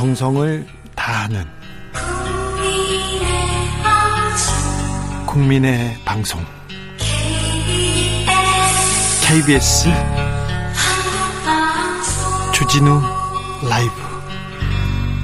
정성을 0.00 0.66
다하는 0.96 1.44
국민의 5.26 5.94
방송 6.06 6.40
KBS 9.22 9.90
주진우 12.54 12.98
라이브 13.68 13.92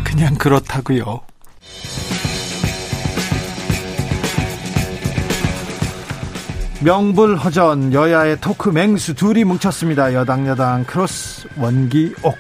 그냥 0.05 0.35
그렇다고요. 0.35 1.23
명불허전 6.83 7.95
여야의 7.95 8.43
토크 8.43 8.69
맹수 8.69 9.15
둘이 9.15 9.45
뭉쳤습니다. 9.45 10.13
여당 10.13 10.47
여당 10.47 10.85
크로스 10.85 11.49
원기옥. 11.57 12.37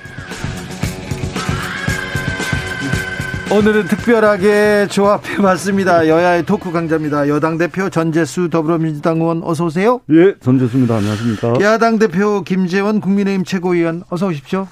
오늘은 3.52 3.84
특별하게 3.86 4.88
조합해봤습니다. 4.90 6.08
여야의 6.08 6.44
토크 6.44 6.72
강자입니다. 6.72 7.28
여당 7.28 7.58
대표 7.58 7.88
전재수 7.88 8.50
더불어민주당 8.50 9.18
의원 9.20 9.42
어서 9.44 9.66
오세요. 9.66 10.00
예, 10.10 10.34
전재수입니다. 10.40 10.96
안녕하십니까. 10.96 11.54
야당 11.60 11.98
대표 11.98 12.42
김재원 12.42 13.00
국민의힘 13.00 13.44
최고위원 13.44 14.02
어서 14.10 14.26
오십시오. 14.26 14.66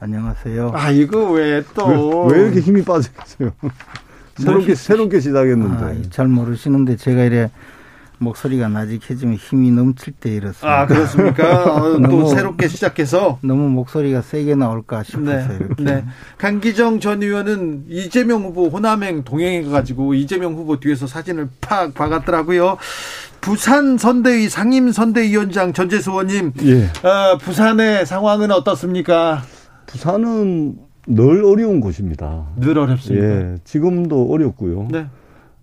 안녕하세요. 0.00 0.72
아 0.74 0.90
이거 0.90 1.30
왜 1.30 1.62
또 1.74 2.26
왜, 2.26 2.36
왜 2.38 2.42
이렇게 2.46 2.60
힘이 2.60 2.82
빠져있어요? 2.82 3.52
새롭게 4.36 4.74
새롭게 4.74 5.20
시작했는데. 5.20 5.84
아, 5.84 5.94
잘 6.10 6.26
모르시는데 6.26 6.96
제가 6.96 7.22
이래 7.24 7.50
목소리가 8.24 8.68
나직해지면 8.68 9.36
힘이 9.36 9.70
넘칠 9.72 10.12
때 10.12 10.30
이렇습니다. 10.30 10.80
아 10.80 10.86
그렇습니까? 10.86 11.74
어, 11.74 11.80
또 11.92 11.98
너무- 12.00 12.28
새롭게 12.28 12.68
시작해서 12.68 13.38
너무 13.42 13.68
목소리가 13.70 14.20
세게 14.20 14.54
나올까 14.56 15.02
싶어서 15.02 15.24
네, 15.32 15.46
이렇게. 15.58 15.82
네. 15.82 16.04
강기정 16.38 17.00
전 17.00 17.22
의원은 17.22 17.86
이재명 17.88 18.42
후보 18.42 18.68
호남행 18.68 19.24
동행해가지고 19.24 20.14
이재명 20.14 20.54
후보 20.54 20.78
뒤에서 20.78 21.06
사진을 21.06 21.48
팍 21.62 21.94
박았더라고요. 21.94 22.76
부산 23.40 23.96
선대위 23.96 24.50
상임 24.50 24.92
선대위원장 24.92 25.72
전재수 25.72 26.10
의원님, 26.10 26.52
예. 26.64 26.84
어, 27.08 27.38
부산의 27.38 28.04
상황은 28.04 28.50
어떻습니까? 28.50 29.42
부산은 29.86 30.76
늘 31.06 31.42
어려운 31.46 31.80
곳입니다. 31.80 32.44
늘 32.56 32.76
어렵습니다. 32.78 33.24
예, 33.26 33.56
지금도 33.64 34.30
어렵고요. 34.30 34.88
네. 34.90 35.06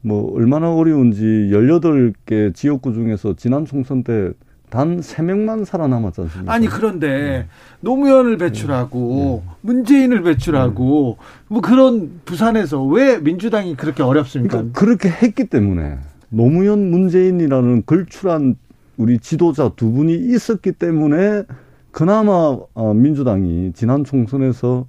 뭐 0.08 0.34
얼마나 0.36 0.74
어려운지 0.74 1.50
18개 1.52 2.54
지역구 2.56 2.94
중에서 2.94 3.36
지난 3.36 3.66
총선 3.66 4.04
때 4.04 4.32
단 4.70 5.00
3명만 5.00 5.64
살아남았지 5.64 6.22
않습니까? 6.22 6.54
아니 6.54 6.68
그런데 6.68 7.48
노무현을 7.80 8.38
배출하고 8.38 9.44
문재인을 9.62 10.24
배출하고 10.24 11.18
뭐 11.48 11.62
그런 11.62 12.20
부산에서 12.26 12.84
왜 12.84 13.18
민주당이 13.20 13.78
그렇게 13.78 14.04
어렵습니까? 14.04 14.58
그러니까 14.58 14.80
그렇게 14.80 15.10
했기 15.10 15.46
때문에 15.46 16.00
노무현 16.30 16.92
문재인이라는 16.92 17.84
걸출한 17.86 18.56
우리 18.98 19.20
지도자 19.20 19.70
두 19.76 19.92
분이 19.92 20.14
있었기 20.14 20.74
때문에 20.74 21.44
그나마 21.92 22.58
어, 22.74 22.94
민주당이 22.94 23.72
지난 23.74 24.04
총선에서 24.04 24.86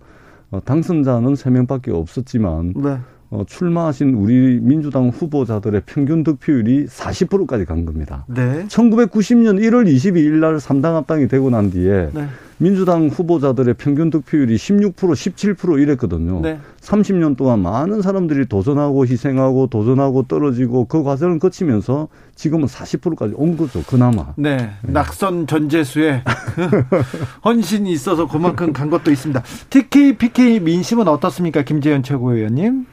어, 0.51 0.61
당선자는 0.65 1.37
세명밖에 1.37 1.93
없었지만 1.93 2.73
네. 2.75 2.99
어, 3.31 3.45
출마하신 3.47 4.15
우리 4.15 4.59
민주당 4.61 5.11
후보자들의 5.11 5.83
평균 5.85 6.25
득표율이 6.25 6.87
40%까지 6.87 7.67
간 7.67 7.85
겁니다. 7.85 8.25
네. 8.27 8.65
1990년 8.69 9.61
1월 9.61 9.87
22일 9.87 10.37
날 10.37 10.57
3당 10.57 10.95
합당이 10.95 11.29
되고 11.29 11.51
난 11.51 11.71
뒤에 11.71 12.09
네. 12.15 12.27
민주당 12.57 13.09
후보자들의 13.09 13.75
평균 13.75 14.11
득표율이 14.11 14.57
16% 14.57 14.95
17% 14.95 15.81
이랬거든요. 15.81 16.41
네. 16.41 16.59
30년 16.81 17.37
동안 17.37 17.61
많은 17.61 18.01
사람들이 18.01 18.47
도전하고 18.47 19.07
희생하고 19.07 19.69
도전하고 19.69 20.25
떨어지고 20.25 20.87
그 20.87 21.03
과정을 21.03 21.39
거치면서 21.39 22.09
지금은 22.35 22.67
40%까지 22.67 23.35
온 23.37 23.57
거죠. 23.57 23.83
그나마. 23.87 24.33
네, 24.37 24.71
낙선 24.83 25.47
전재수의 25.47 26.23
헌신이 27.45 27.93
있어서 27.93 28.27
그만큼 28.27 28.73
간 28.73 28.91
것도 28.91 29.11
있습니다. 29.11 29.43
TK, 29.71 30.17
PK 30.17 30.61
민심은 30.61 31.07
어떻습니까, 31.07 31.63
김재현 31.63 32.03
최고위원님? 32.03 32.87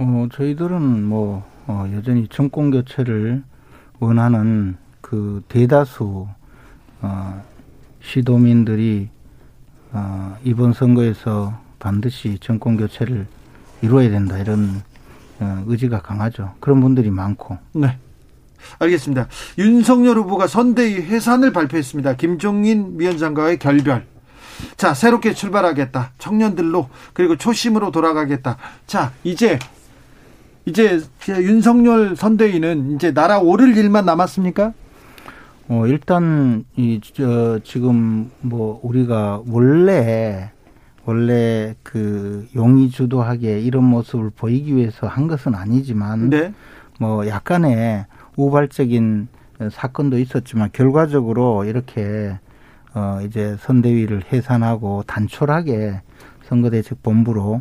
어, 0.00 0.28
저희들은 0.32 1.04
뭐 1.04 1.44
어, 1.66 1.90
여전히 1.92 2.28
정권 2.28 2.70
교체를 2.70 3.42
원하는 3.98 4.76
그 5.00 5.42
대다수 5.48 6.28
어, 7.02 7.44
시도민들이 8.00 9.08
어, 9.90 10.36
이번 10.44 10.72
선거에서 10.72 11.58
반드시 11.80 12.38
정권 12.40 12.76
교체를 12.76 13.26
이루어야 13.82 14.08
된다 14.08 14.38
이런 14.38 14.82
어, 15.40 15.64
의지가 15.66 16.00
강하죠. 16.00 16.54
그런 16.60 16.80
분들이 16.80 17.10
많고 17.10 17.58
네. 17.72 17.98
알겠습니다. 18.78 19.26
윤석열 19.58 20.16
후보가 20.18 20.46
선대위 20.46 20.94
해산을 20.94 21.52
발표했습니다. 21.52 22.14
김종인 22.14 22.94
위원장과의 22.98 23.58
결별. 23.58 24.06
자, 24.76 24.94
새롭게 24.94 25.34
출발하겠다. 25.34 26.12
청년들로 26.18 26.88
그리고 27.14 27.36
초심으로 27.36 27.90
돌아가겠다. 27.90 28.58
자, 28.86 29.12
이제 29.24 29.58
이제 30.68 31.00
윤석열 31.28 32.14
선대위는 32.14 32.94
이제 32.94 33.12
나라 33.12 33.38
오를 33.38 33.76
일만 33.76 34.04
남았습니까? 34.04 34.74
어, 35.68 35.86
일단, 35.86 36.64
이, 36.76 37.00
저, 37.02 37.58
지금, 37.62 38.30
뭐, 38.40 38.80
우리가 38.82 39.42
원래, 39.46 40.50
원래 41.04 41.74
그 41.82 42.46
용의 42.54 42.90
주도하게 42.90 43.60
이런 43.60 43.84
모습을 43.84 44.30
보이기 44.30 44.76
위해서 44.76 45.06
한 45.06 45.26
것은 45.26 45.54
아니지만, 45.54 46.30
네. 46.30 46.54
뭐, 46.98 47.26
약간의 47.26 48.06
우발적인 48.36 49.28
사건도 49.70 50.18
있었지만, 50.18 50.70
결과적으로 50.72 51.64
이렇게, 51.64 52.38
어, 52.94 53.20
이제 53.26 53.56
선대위를 53.60 54.24
해산하고 54.32 55.04
단촐하게 55.06 56.00
선거대책본부로, 56.44 57.60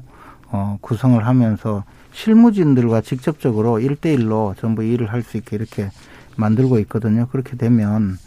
어, 0.52 0.78
구성을 0.82 1.26
하면서 1.26 1.84
실무진들과 2.14 3.02
직접적으로 3.02 3.80
일대일로 3.80 4.56
전부 4.60 4.84
일을 4.84 5.12
할 5.12 5.24
수 5.24 5.38
있게 5.38 5.56
이렇게 5.56 5.90
만들고 6.38 6.80
있거든요. 6.80 7.28
그렇게 7.28 7.58
되면 7.58 8.18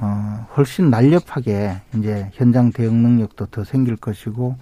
어 0.00 0.46
훨씬 0.56 0.90
날렵하게 0.90 1.80
이제 1.96 2.30
현장 2.34 2.70
대응 2.72 3.02
능력도 3.02 3.46
더 3.46 3.64
생길 3.64 3.96
것이고 3.96 4.56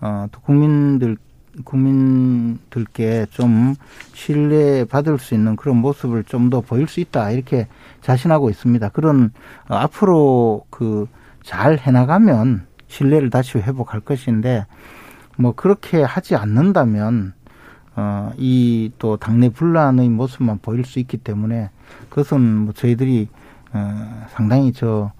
어 0.00 0.26
또 0.32 0.40
국민들 0.40 1.16
국민들께 1.64 3.26
좀 3.30 3.74
신뢰 4.14 4.84
받을 4.84 5.18
수 5.18 5.34
있는 5.34 5.54
그런 5.56 5.76
모습을 5.78 6.24
좀 6.24 6.50
더 6.50 6.60
보일 6.60 6.88
수 6.88 7.00
있다 7.00 7.30
이렇게 7.30 7.68
자신하고 8.02 8.50
있습니다. 8.50 8.88
그런 8.90 9.30
어, 9.68 9.74
앞으로 9.76 10.64
그 10.70 11.06
잘 11.44 11.76
해나가면 11.78 12.66
신뢰를 12.86 13.28
다시 13.30 13.58
회복할 13.58 13.98
것인데 14.00 14.64
뭐 15.36 15.52
그렇게 15.54 16.02
하지 16.02 16.34
않는다면 16.36 17.32
어, 17.94 18.32
이 18.38 18.90
또 18.98 19.16
당내 19.16 19.50
분란의 19.50 20.08
모습만 20.08 20.60
보일 20.62 20.84
수 20.84 20.98
있기 20.98 21.18
때문에 21.18 21.70
그것은 22.08 22.40
뭐 22.40 22.72
저희들이 22.72 23.28
어, 23.72 24.26
상당히 24.30 24.72
저 24.72 25.12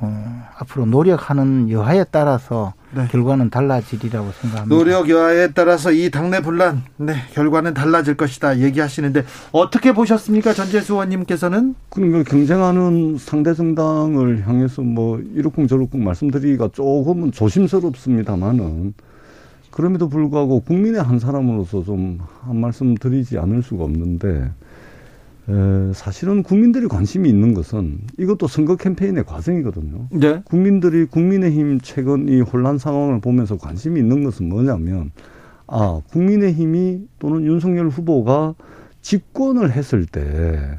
어, 0.00 0.42
앞으로 0.56 0.86
노력하는 0.86 1.70
여하에 1.70 2.04
따라서 2.12 2.72
네. 2.92 3.06
결과는 3.10 3.50
달라지리라고 3.50 4.30
생각합니다. 4.30 4.74
노력 4.74 5.10
여하에 5.10 5.48
따라서 5.52 5.90
이 5.90 6.08
당내 6.10 6.40
분란, 6.40 6.84
네, 6.96 7.14
결과는 7.32 7.74
달라질 7.74 8.16
것이다 8.16 8.60
얘기하시는데 8.60 9.24
어떻게 9.50 9.92
보셨습니까, 9.92 10.54
전재수 10.54 10.92
의원님께서는? 10.94 11.74
그러니까 11.90 12.22
경쟁하는 12.30 13.18
상대 13.18 13.52
정당을 13.54 14.46
향해서 14.46 14.82
뭐 14.82 15.20
이렇쿵 15.34 15.66
저렇쿵 15.66 16.02
말씀드리기가 16.04 16.68
조금은 16.72 17.32
조심스럽습니다만은 17.32 18.94
그럼에도 19.70 20.08
불구하고 20.08 20.60
국민의 20.60 21.02
한 21.02 21.18
사람으로서 21.18 21.84
좀 21.84 22.18
한 22.48 22.56
말씀 22.56 22.94
드리지 22.94 23.38
않을 23.38 23.62
수가 23.62 23.84
없는데 23.84 24.50
에, 25.48 25.92
사실은 25.94 26.42
국민들이 26.42 26.88
관심이 26.88 27.28
있는 27.28 27.54
것은 27.54 28.00
이것도 28.18 28.48
선거 28.48 28.76
캠페인의 28.76 29.24
과정이거든요. 29.24 30.08
네. 30.10 30.42
국민들이 30.44 31.04
국민의힘 31.04 31.80
최근 31.82 32.28
이 32.28 32.40
혼란 32.40 32.78
상황을 32.78 33.20
보면서 33.20 33.56
관심이 33.56 34.00
있는 34.00 34.24
것은 34.24 34.48
뭐냐면 34.48 35.10
아 35.66 36.00
국민의힘이 36.10 37.06
또는 37.18 37.44
윤석열 37.44 37.88
후보가 37.88 38.54
집권을 39.02 39.72
했을 39.72 40.06
때 40.06 40.78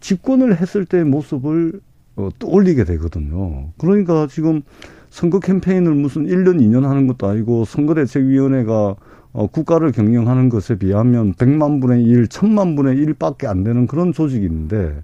집권을 0.00 0.60
했을 0.60 0.84
때의 0.84 1.04
모습을 1.04 1.80
어, 2.16 2.28
떠올리게 2.38 2.84
되거든요. 2.84 3.70
그러니까 3.78 4.26
지금 4.28 4.62
선거 5.10 5.40
캠페인을 5.40 5.94
무슨 5.94 6.26
1년, 6.26 6.60
2년 6.60 6.82
하는 6.82 7.06
것도 7.06 7.26
아니고 7.26 7.64
선거대책위원회가 7.64 8.96
어, 9.32 9.46
국가를 9.46 9.92
경영하는 9.92 10.48
것에 10.48 10.76
비하면 10.76 11.34
100만 11.34 11.80
분의 11.80 12.02
1, 12.04 12.26
1000만 12.26 12.76
분의 12.76 12.96
1밖에 12.96 13.46
안 13.46 13.62
되는 13.62 13.86
그런 13.86 14.12
조직인데 14.12 15.02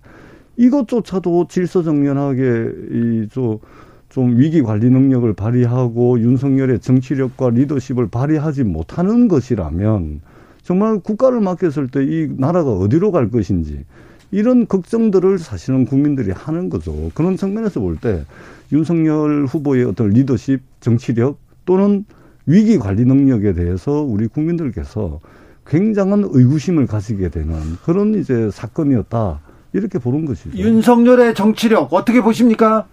이것조차도 0.56 1.48
질서정연하게 1.48 3.24
이저 3.26 3.58
좀 4.08 4.38
위기 4.38 4.62
관리 4.62 4.90
능력을 4.90 5.32
발휘하고 5.34 6.20
윤석열의 6.20 6.78
정치력과 6.80 7.50
리더십을 7.50 8.08
발휘하지 8.08 8.64
못하는 8.64 9.28
것이라면 9.28 10.20
정말 10.62 11.00
국가를 11.00 11.40
맡겼을 11.40 11.88
때 11.88 12.02
이 12.02 12.28
나라가 12.36 12.70
어디로 12.70 13.12
갈 13.12 13.30
것인지 13.30 13.84
이런 14.34 14.66
걱정들을 14.66 15.38
사실은 15.38 15.84
국민들이 15.86 16.32
하는 16.32 16.68
거죠. 16.68 17.12
그런 17.14 17.36
측면에서 17.36 17.78
볼 17.78 17.96
때 17.98 18.24
윤석열 18.72 19.46
후보의 19.46 19.84
어떤 19.84 20.08
리더십, 20.10 20.60
정치력 20.80 21.38
또는 21.64 22.04
위기 22.44 22.78
관리 22.78 23.04
능력에 23.04 23.52
대해서 23.52 24.02
우리 24.02 24.26
국민들께서 24.26 25.20
굉장한 25.68 26.24
의구심을 26.32 26.88
가지게 26.88 27.28
되는 27.28 27.54
그런 27.84 28.14
이제 28.16 28.50
사건이었다. 28.50 29.40
이렇게 29.72 30.00
보는 30.00 30.24
것이죠. 30.24 30.58
윤석열의 30.58 31.34
정치력 31.34 31.92
어떻게 31.92 32.20
보십니까? 32.20 32.86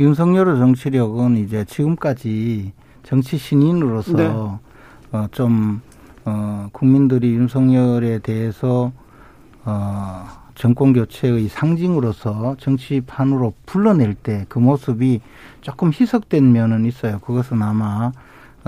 윤석열의 0.00 0.58
정치력은 0.58 1.36
이제 1.36 1.64
지금까지 1.66 2.72
정치 3.04 3.36
신인으로서 3.38 4.16
네. 4.16 4.26
어, 4.26 5.26
좀 5.30 5.80
어, 6.24 6.68
국민들이 6.72 7.32
윤석열에 7.34 8.18
대해서 8.18 8.90
어, 9.64 10.39
정권 10.60 10.92
교체의 10.92 11.48
상징으로서 11.48 12.54
정치판으로 12.58 13.54
불러낼 13.64 14.12
때 14.12 14.44
그 14.50 14.58
모습이 14.58 15.22
조금 15.62 15.90
희석된 15.90 16.52
면은 16.52 16.84
있어요. 16.84 17.18
그것은 17.20 17.62
아마 17.62 18.12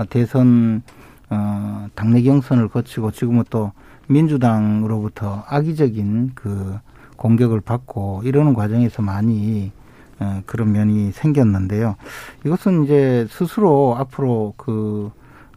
대선 0.09 0.81
어, 1.29 1.85
당내 1.93 2.23
경선을 2.23 2.69
거치고 2.69 3.11
지금은 3.11 3.43
또 3.51 3.73
민주당으로부터 4.07 5.43
악의적인 5.47 6.31
그 6.33 6.79
공격을 7.15 7.61
받고 7.61 8.23
이러는 8.25 8.55
과정에서 8.55 9.03
많이 9.03 9.71
어, 10.19 10.41
그런 10.47 10.71
면이 10.71 11.11
생겼는데요. 11.11 11.95
이것은 12.43 12.85
이제 12.85 13.27
스스로 13.29 13.95
앞으로 13.99 14.55
그 14.57 15.11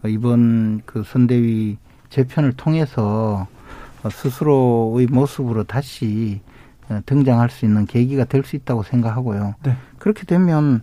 이번 0.07 0.83
그 0.85 1.03
선대위 1.03 1.79
재편을 2.11 2.53
통해서 2.53 3.47
스스로의 4.11 5.07
모습으로 5.07 5.65
다시 5.65 6.41
어, 6.89 7.01
등장할 7.07 7.51
수 7.51 7.65
있는 7.65 7.87
계기가 7.87 8.25
될 8.25 8.45
수 8.45 8.57
있다고 8.57 8.83
생각하고요. 8.85 9.55
네. 9.65 9.77
그렇게 9.99 10.25
되면 10.25 10.83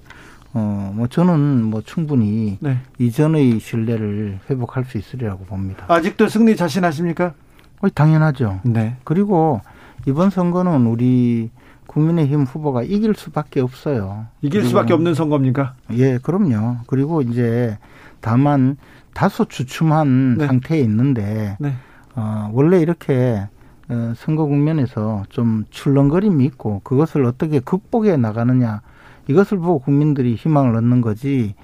어, 0.54 0.92
뭐 0.94 1.08
저는 1.08 1.64
뭐 1.64 1.82
충분히 1.82 2.58
네. 2.62 2.78
이전의 3.00 3.60
신뢰를 3.60 4.40
회복할 4.50 4.86
수 4.86 4.98
있으리라고 4.98 5.46
봅니다. 5.46 5.86
아직도 5.88 6.28
승리 6.28 6.56
자신하십니까? 6.56 7.34
어, 7.82 7.90
당연하죠. 7.90 8.60
네. 8.64 8.98
그리고 9.04 9.62
이번 10.06 10.30
선거는 10.30 10.86
우리 10.86 11.50
국민의힘 11.88 12.44
후보가 12.44 12.84
이길 12.84 13.14
수밖에 13.16 13.62
없어요. 13.62 14.26
이길 14.42 14.66
수밖에 14.66 14.94
없는 14.94 15.14
선거입니까? 15.14 15.76
예, 15.94 16.18
그럼요. 16.18 16.78
그리고 16.88 17.22
이제 17.22 17.78
다만 18.20 18.78
다소 19.14 19.46
주춤한 19.46 20.38
네. 20.38 20.48
상태에 20.48 20.80
있는데 20.82 21.56
네. 21.60 21.74
어, 22.16 22.50
원래 22.54 22.80
이렇게 22.80 23.48
어, 23.90 24.14
선거 24.16 24.46
국면에서 24.46 25.24
좀 25.30 25.66
출렁거림이 25.70 26.46
있고 26.46 26.82
그것을 26.84 27.26
어떻게 27.26 27.60
극복해 27.60 28.18
나가느냐 28.18 28.82
이것을 29.28 29.58
보고 29.58 29.80
국민들이 29.80 30.36
희망을 30.36 30.76
얻는 30.76 31.02
거지 31.02 31.56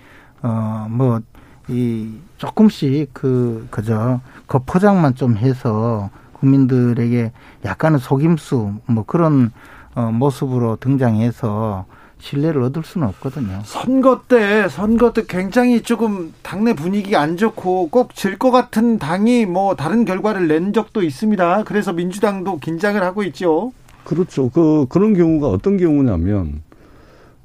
어뭐 0.42 1.22
이 1.68 2.14
조금씩 2.38 3.14
그 3.14 3.68
그저 3.70 4.22
겉포장만 4.48 5.16
좀 5.16 5.38
해서 5.38 6.10
국민들에게 6.34 7.32
약간의 7.66 8.00
속임수 8.00 8.74
뭐 8.86 9.04
그런 9.06 9.52
어 9.96 10.12
모습으로 10.12 10.78
등장해서 10.78 11.86
신뢰를 12.20 12.62
얻을 12.64 12.84
수는 12.84 13.08
없거든요. 13.08 13.62
선거 13.66 14.22
때 14.28 14.68
선거 14.68 15.14
때 15.14 15.24
굉장히 15.28 15.82
조금 15.82 16.34
당내 16.44 16.74
분위기가 16.74 17.22
안 17.22 17.38
좋고 17.38 17.90
꼭 17.90 18.14
질 18.14 18.38
것 18.38 18.52
같은 18.52 19.00
당이 19.00 19.46
뭐 19.46 19.76
다른 19.76 20.06
결과를 20.06 20.48
낸 20.48 20.74
적도 20.74 21.02
있습니다. 21.02 21.64
그래서 21.64 21.94
민주당도 21.94 22.60
긴장을 22.60 23.02
하고 23.02 23.24
있죠. 23.24 23.72
그렇죠. 24.04 24.50
그 24.50 24.86
그런 24.90 25.14
경우가 25.14 25.48
어떤 25.48 25.78
경우냐면 25.78 26.62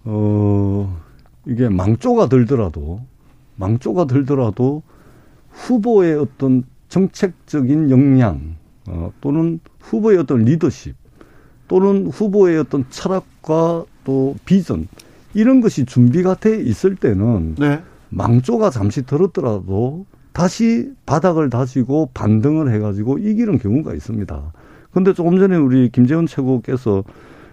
어 0.04 1.00
이게 1.46 1.68
망조가 1.68 2.28
들더라도 2.28 3.00
망조가 3.56 4.06
들더라도 4.06 4.82
후보의 5.50 6.18
어떤 6.18 6.64
정책적인 6.88 7.90
역량 7.90 8.56
어, 8.88 9.12
또는 9.20 9.60
후보의 9.80 10.18
어떤 10.18 10.44
리더십 10.44 10.94
또는 11.68 12.06
후보의 12.08 12.58
어떤 12.58 12.84
철학과 12.90 13.84
또 14.04 14.36
비전 14.44 14.86
이런 15.34 15.60
것이 15.60 15.84
준비가 15.84 16.34
돼 16.34 16.60
있을 16.60 16.96
때는 16.96 17.56
네. 17.56 17.82
망조가 18.10 18.70
잠시 18.70 19.04
들었더라도 19.04 20.06
다시 20.32 20.92
바닥을 21.06 21.50
다지고 21.50 22.10
반등을 22.14 22.72
해가지고 22.72 23.18
이기는 23.18 23.58
경우가 23.58 23.94
있습니다. 23.94 24.52
근데 24.92 25.12
조금 25.12 25.38
전에 25.38 25.56
우리 25.56 25.88
김재원 25.90 26.26
최고께서 26.26 27.02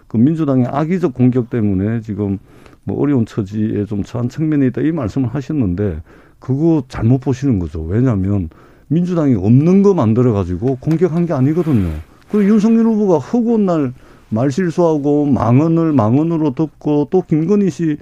그 0.07 0.17
민주당의 0.17 0.67
악의적 0.67 1.13
공격 1.13 1.49
때문에 1.49 2.01
지금 2.01 2.37
뭐 2.83 2.99
어려운 2.99 3.25
처지에 3.25 3.85
좀 3.85 4.03
처한 4.03 4.29
측면이 4.29 4.67
있다 4.67 4.81
이 4.81 4.91
말씀을 4.91 5.29
하셨는데 5.29 6.01
그거 6.39 6.83
잘못 6.87 7.19
보시는 7.21 7.59
거죠. 7.59 7.81
왜냐하면 7.81 8.49
민주당이 8.87 9.35
없는 9.35 9.83
거 9.83 9.93
만들어 9.93 10.33
가지고 10.33 10.75
공격한 10.77 11.25
게 11.25 11.33
아니거든요. 11.33 11.89
그 12.31 12.43
윤석열 12.43 12.85
후보가 12.85 13.19
허구한 13.19 13.65
날 13.65 13.93
말실수하고 14.31 15.25
망언을 15.25 15.93
망언으로 15.93 16.53
듣고 16.55 17.07
또 17.11 17.21
김건희 17.21 17.69
씨 17.69 17.97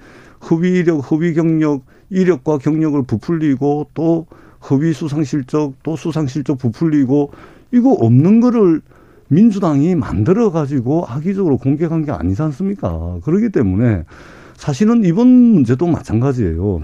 허위력, 0.50 1.10
허위 1.10 1.34
경력, 1.34 1.82
이력과 2.08 2.58
경력을 2.58 3.02
부풀리고 3.02 3.88
또 3.94 4.26
허위 4.68 4.92
수상 4.92 5.24
실적, 5.24 5.74
또 5.82 5.96
수상 5.96 6.26
실적 6.26 6.58
부풀리고 6.58 7.32
이거 7.72 7.92
없는 7.92 8.40
거를 8.40 8.80
민주당이 9.28 9.94
만들어 9.94 10.50
가지고 10.50 11.04
악의적으로 11.06 11.56
공격한 11.56 12.04
게 12.04 12.10
아니지 12.10 12.42
않습니까? 12.42 13.18
그렇기 13.22 13.50
때문에 13.50 14.04
사실은 14.56 15.04
이번 15.04 15.28
문제도 15.28 15.86
마찬가지예요. 15.86 16.82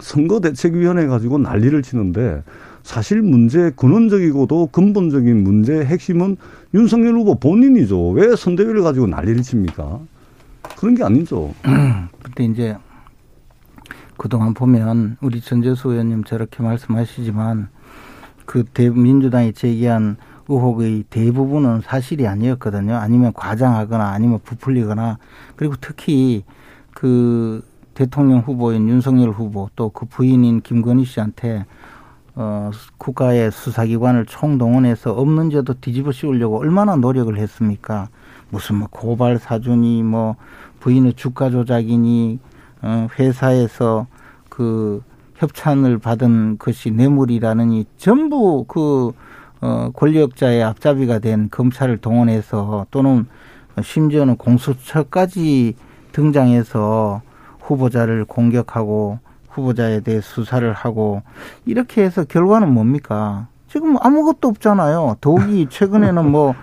선거대책위원회 0.00 1.06
가지고 1.06 1.38
난리를 1.38 1.82
치는데 1.82 2.42
사실 2.82 3.22
문제 3.22 3.70
근원적이고도 3.76 4.68
근본적인 4.72 5.42
문제의 5.42 5.86
핵심은 5.86 6.36
윤석열 6.74 7.14
후보 7.14 7.38
본인이죠. 7.38 8.10
왜 8.10 8.36
선대위를 8.36 8.82
가지고 8.82 9.06
난리를 9.06 9.42
칩니까? 9.42 10.00
그런 10.76 10.94
게 10.94 11.02
아니죠. 11.02 11.54
근데 11.62 12.44
이제 12.44 12.76
그동안 14.16 14.54
보면 14.54 15.16
우리 15.20 15.40
전재수 15.40 15.90
의원님 15.90 16.24
저렇게 16.24 16.62
말씀하시지만 16.62 17.68
그 18.44 18.64
민주당이 18.76 19.52
제기한 19.54 20.16
의혹의 20.48 21.04
대부분은 21.08 21.80
사실이 21.80 22.26
아니었거든요. 22.26 22.96
아니면 22.96 23.32
과장하거나 23.32 24.10
아니면 24.10 24.40
부풀리거나 24.44 25.18
그리고 25.56 25.74
특히 25.80 26.44
그 26.92 27.62
대통령 27.94 28.40
후보인 28.40 28.88
윤석열 28.88 29.30
후보 29.30 29.70
또 29.76 29.88
그 29.90 30.06
부인인 30.06 30.60
김건희 30.60 31.04
씨한테 31.04 31.64
어, 32.36 32.70
국가의 32.98 33.52
수사기관을 33.52 34.26
총동원해서 34.26 35.12
없는 35.12 35.50
죄도 35.50 35.74
뒤집어 35.80 36.10
씌우려고 36.10 36.58
얼마나 36.58 36.96
노력을 36.96 37.36
했습니까? 37.36 38.08
무슨 38.50 38.76
뭐 38.76 38.88
고발 38.90 39.38
사준이 39.38 40.02
뭐 40.02 40.36
부인의 40.80 41.14
주가 41.14 41.50
조작이니 41.50 42.40
어, 42.82 43.08
회사에서 43.18 44.06
그 44.48 45.02
협찬을 45.36 45.98
받은 45.98 46.58
것이 46.58 46.90
뇌물이라느니 46.90 47.86
전부 47.96 48.64
그 48.66 49.12
어, 49.60 49.90
권력자의 49.94 50.62
앞잡이가 50.62 51.20
된 51.20 51.48
검찰을 51.50 51.98
동원해서 51.98 52.86
또는 52.90 53.26
심지어는 53.80 54.36
공수처까지 54.36 55.74
등장해서 56.12 57.22
후보자를 57.64 58.24
공격하고 58.24 59.18
후보자에 59.48 60.00
대해 60.00 60.20
수사를 60.20 60.70
하고 60.72 61.22
이렇게 61.64 62.02
해서 62.02 62.24
결과는 62.24 62.72
뭡니까? 62.72 63.46
지금 63.68 63.96
아무것도 64.00 64.48
없잖아요. 64.48 65.16
더욱이 65.20 65.66
최근에는 65.70 66.30
뭐 66.30 66.54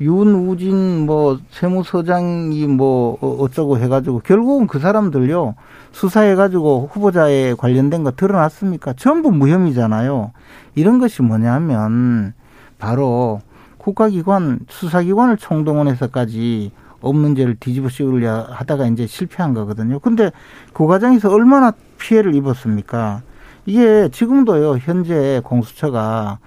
윤우진 0.00 1.06
뭐 1.06 1.38
세무서장이 1.50 2.66
뭐 2.66 3.16
어, 3.20 3.36
어쩌고 3.40 3.78
해가지고 3.78 4.20
결국은 4.20 4.66
그 4.66 4.78
사람들요 4.78 5.54
수사해가지고 5.92 6.90
후보자에 6.92 7.54
관련된 7.54 8.02
거 8.02 8.10
드러났습니까? 8.10 8.94
전부 8.94 9.30
무혐의잖아요. 9.30 10.32
이런 10.74 10.98
것이 10.98 11.22
뭐냐면 11.22 12.34
바로 12.78 13.40
국가기관 13.78 14.60
수사기관을 14.68 15.36
총동원해서까지 15.36 16.72
없는 17.04 17.34
죄를 17.34 17.56
뒤집어 17.60 17.88
씌우려 17.88 18.46
하다가 18.50 18.86
이제 18.86 19.06
실패한 19.06 19.54
거거든요. 19.54 19.98
근데 20.00 20.30
그 20.72 20.86
과정에서 20.86 21.30
얼마나 21.32 21.72
피해를 21.98 22.34
입었습니까? 22.34 23.22
이게 23.66 24.08
지금도요, 24.10 24.78
현재 24.78 25.40
공수처가 25.44 26.38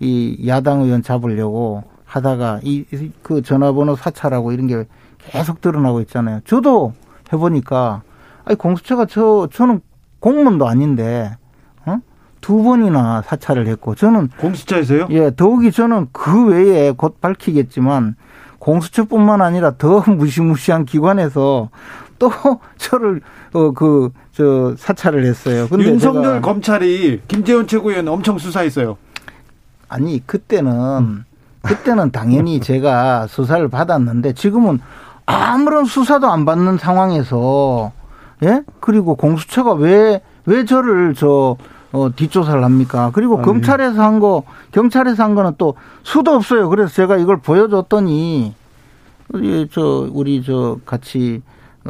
이 0.00 0.44
야당 0.48 0.80
의원 0.82 1.02
잡으려고 1.02 1.84
하다가 2.04 2.60
이 2.62 2.84
그 3.22 3.42
전화번호 3.42 3.96
사찰하고 3.96 4.52
이런 4.52 4.66
게 4.66 4.84
계속 5.18 5.60
드러나고 5.60 6.00
있잖아요. 6.02 6.40
저도 6.44 6.92
해보니까 7.32 8.02
아니 8.44 8.56
공수처가 8.58 9.06
저 9.06 9.48
저는 9.52 9.80
공무원도 10.20 10.66
아닌데 10.68 11.36
어? 11.86 11.98
두 12.40 12.62
번이나 12.62 13.22
사찰을 13.22 13.66
했고 13.66 13.94
저는 13.94 14.28
공수처에서요? 14.38 15.06
예, 15.10 15.30
더욱이 15.34 15.70
저는 15.72 16.08
그 16.12 16.46
외에 16.48 16.92
곧 16.92 17.20
밝히겠지만 17.20 18.16
공수처뿐만 18.64 19.42
아니라 19.42 19.72
더 19.76 20.00
무시무시한 20.10 20.84
기관에서 20.86 21.68
또 22.18 22.32
저를 22.78 23.20
어 23.52 23.70
그 23.72 24.10
저 24.36 24.74
사찰을 24.76 25.24
했어요. 25.24 25.68
근데 25.70 25.84
윤석열 25.84 26.40
검찰이 26.42 27.20
김재원 27.28 27.68
최고위원 27.68 28.08
엄청 28.08 28.36
수사했어요. 28.36 28.96
아니 29.88 30.26
그때는 30.26 31.22
그때는 31.62 32.10
당연히 32.10 32.58
제가 32.60 33.28
수사를 33.28 33.68
받았는데 33.68 34.32
지금은 34.32 34.80
아무런 35.24 35.84
수사도 35.84 36.26
안 36.32 36.44
받는 36.44 36.78
상황에서 36.78 37.92
예 38.42 38.62
그리고 38.80 39.14
공수처가 39.14 39.74
왜 39.74 40.20
왜 40.46 40.64
저를 40.66 41.14
저 41.16 41.56
어, 41.94 42.10
뒷조사를 42.14 42.64
합니까? 42.64 43.12
그리고 43.14 43.36
아니. 43.36 43.44
검찰에서 43.44 44.02
한 44.02 44.18
거, 44.18 44.42
경찰에서 44.72 45.22
한 45.22 45.36
거는 45.36 45.52
또 45.58 45.74
수도 46.02 46.32
없어요. 46.32 46.68
그래서 46.68 46.92
제가 46.92 47.16
이걸 47.18 47.36
보여줬더니, 47.36 48.52
우리, 49.32 49.68
저, 49.70 50.08
우리 50.12 50.42
저 50.42 50.78
같이 50.84 51.40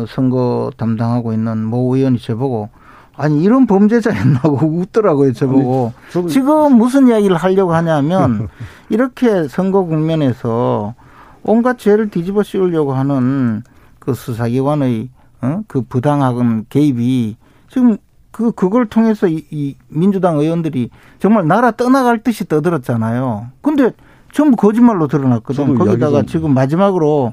선거 0.06 0.70
담당하고 0.76 1.32
있는 1.32 1.64
모 1.64 1.96
의원이 1.96 2.18
저보고, 2.18 2.68
아니, 3.16 3.42
이런 3.42 3.66
범죄자였나고 3.66 4.66
웃더라고요, 4.78 5.32
저보고. 5.32 5.94
아니, 6.14 6.28
지금 6.28 6.76
무슨 6.76 7.08
이야기를 7.08 7.37
하려고 7.37 7.73
하냐면, 7.73 8.49
이렇게 8.90 9.49
선거 9.49 9.84
국면에서 9.84 10.94
온갖 11.42 11.78
죄를 11.78 12.11
뒤집어 12.11 12.42
씌우려고 12.42 12.92
하는 12.92 13.62
그 14.00 14.12
수사기관의 14.12 15.08
어? 15.40 15.62
그 15.66 15.80
부당한 15.82 16.66
개입이 16.68 17.37
지금 17.68 17.96
그 18.34 18.50
그걸 18.52 18.86
통해서 18.86 19.28
이, 19.28 19.44
이 19.50 19.76
민주당 19.88 20.38
의원들이 20.38 20.90
정말 21.20 21.46
나라 21.46 21.70
떠나갈 21.70 22.22
듯이 22.22 22.46
떠들었잖아요. 22.48 23.46
근데 23.62 23.92
전부 24.32 24.56
거짓말로 24.56 25.06
드러났거든. 25.06 25.76
거기다가 25.76 26.22
지금 26.24 26.52
마지막으로 26.52 27.32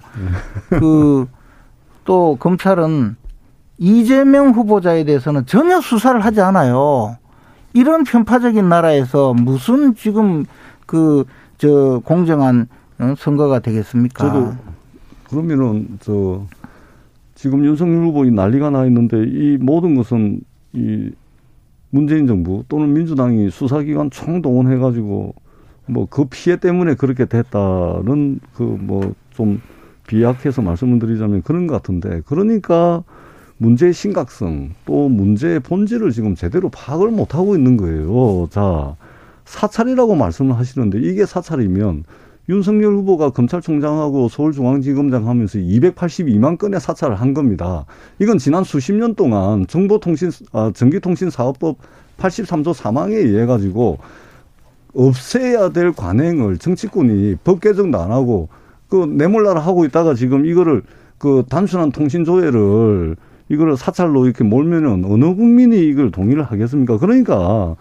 네. 0.70 0.80
그또 0.80 2.38
검찰은 2.40 3.16
이재명 3.80 4.52
후보자에 4.52 5.04
대해서는 5.04 5.48
전혀 5.48 5.82
수사를 5.82 6.20
하지 6.24 6.42
않아요. 6.42 7.18
이런 7.74 8.04
편파적인 8.04 8.70
나라에서 8.70 9.34
무슨 9.34 9.96
지금 9.96 10.46
그 10.86 11.26
저 11.62 12.02
공정한 12.04 12.68
어, 12.98 13.14
선거가 13.16 13.60
되겠습니까? 13.60 14.28
저도 14.28 14.54
그러면은 15.30 16.00
저 16.00 16.44
지금 17.36 17.64
윤석열 17.64 18.04
후보 18.04 18.26
이 18.26 18.32
난리가 18.32 18.72
나 18.72 18.84
있는데 18.88 19.24
이 19.28 19.58
모든 19.62 19.94
것은 19.94 20.42
이 20.74 21.12
문재인 21.90 22.28
정부 22.28 22.64
또는 22.70 22.94
민주당이 22.94 23.50
수사기관 23.52 24.10
총동원해 24.12 24.78
가지고 24.78 25.36
뭐 25.88 26.08
그 26.10 26.26
피해 26.26 26.58
때문에 26.58 26.96
그렇게 26.96 27.26
됐다는 27.26 28.40
그 28.54 28.64
뭐 28.64 29.14
좀 29.32 29.62
비약해서 30.08 30.62
말씀을 30.62 31.00
드리자면 31.00 31.42
그런 31.42 31.68
것 31.68 31.76
같은데 31.76 32.22
그러니까 32.26 33.04
문제의 33.58 33.94
심각성 33.94 34.72
또 34.86 35.08
문제의 35.10 35.60
본질을 35.62 36.12
지금 36.12 36.36
제대로 36.36 36.70
파악을 36.70 37.12
못 37.12 37.36
하고 37.36 37.56
있는 37.56 37.78
거예요. 37.78 38.48
자 38.50 38.96
사찰이라고 39.46 40.16
말씀을 40.16 40.58
하시는데 40.58 41.00
이게 41.00 41.26
사찰이면 41.26 42.04
윤석열 42.50 42.94
후보가 42.94 43.32
검찰총장하고 43.32 44.30
서울중앙지검장 44.30 45.28
하면서 45.28 45.60
282만 45.60 46.58
건의 46.58 46.80
사찰을 46.80 47.16
한 47.16 47.34
겁니다. 47.34 47.86
이건 48.20 48.38
지난 48.38 48.64
수십 48.64 48.94
년 48.94 49.16
동안 49.16 49.68
정보통신, 49.68 50.32
아, 50.52 50.72
전기통신사업법 50.74 51.78
83조 52.18 52.74
3항에 52.74 53.14
의해 53.14 53.46
가지고 53.46 54.00
없애야 54.94 55.70
될 55.70 55.94
관행을 55.94 56.58
정치권이 56.58 57.38
법 57.44 57.62
개정도 57.62 58.00
안 58.00 58.12
하고 58.12 58.50
그 58.90 59.06
내몰라라 59.06 59.62
하고 59.62 59.86
있다가 59.86 60.16
지금 60.16 60.46
이거를 60.46 60.84
그 61.18 61.44
단순한 61.50 61.92
통신 61.92 62.26
조회를 62.26 63.16
이거를 63.48 63.78
사찰로 63.78 64.26
이렇게 64.26 64.44
몰면은 64.44 65.06
어느 65.06 65.36
국민이 65.36 65.80
이걸 65.88 66.12
동의를 66.12 66.44
하겠습니까? 66.44 66.98
그러니까 66.98 67.76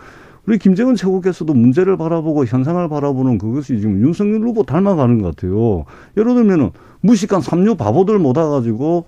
우리 0.50 0.58
김정은 0.58 0.96
최고께서도 0.96 1.54
문제를 1.54 1.96
바라보고 1.96 2.44
현상을 2.44 2.88
바라보는 2.88 3.38
그것이 3.38 3.78
지금 3.78 4.00
윤석열 4.00 4.40
후보 4.40 4.64
닮아가는 4.64 5.22
것 5.22 5.36
같아요. 5.36 5.84
예를 6.16 6.34
들면은 6.34 6.70
무식한 7.02 7.40
삼류 7.40 7.76
바보들 7.76 8.18
모아가지고 8.18 9.04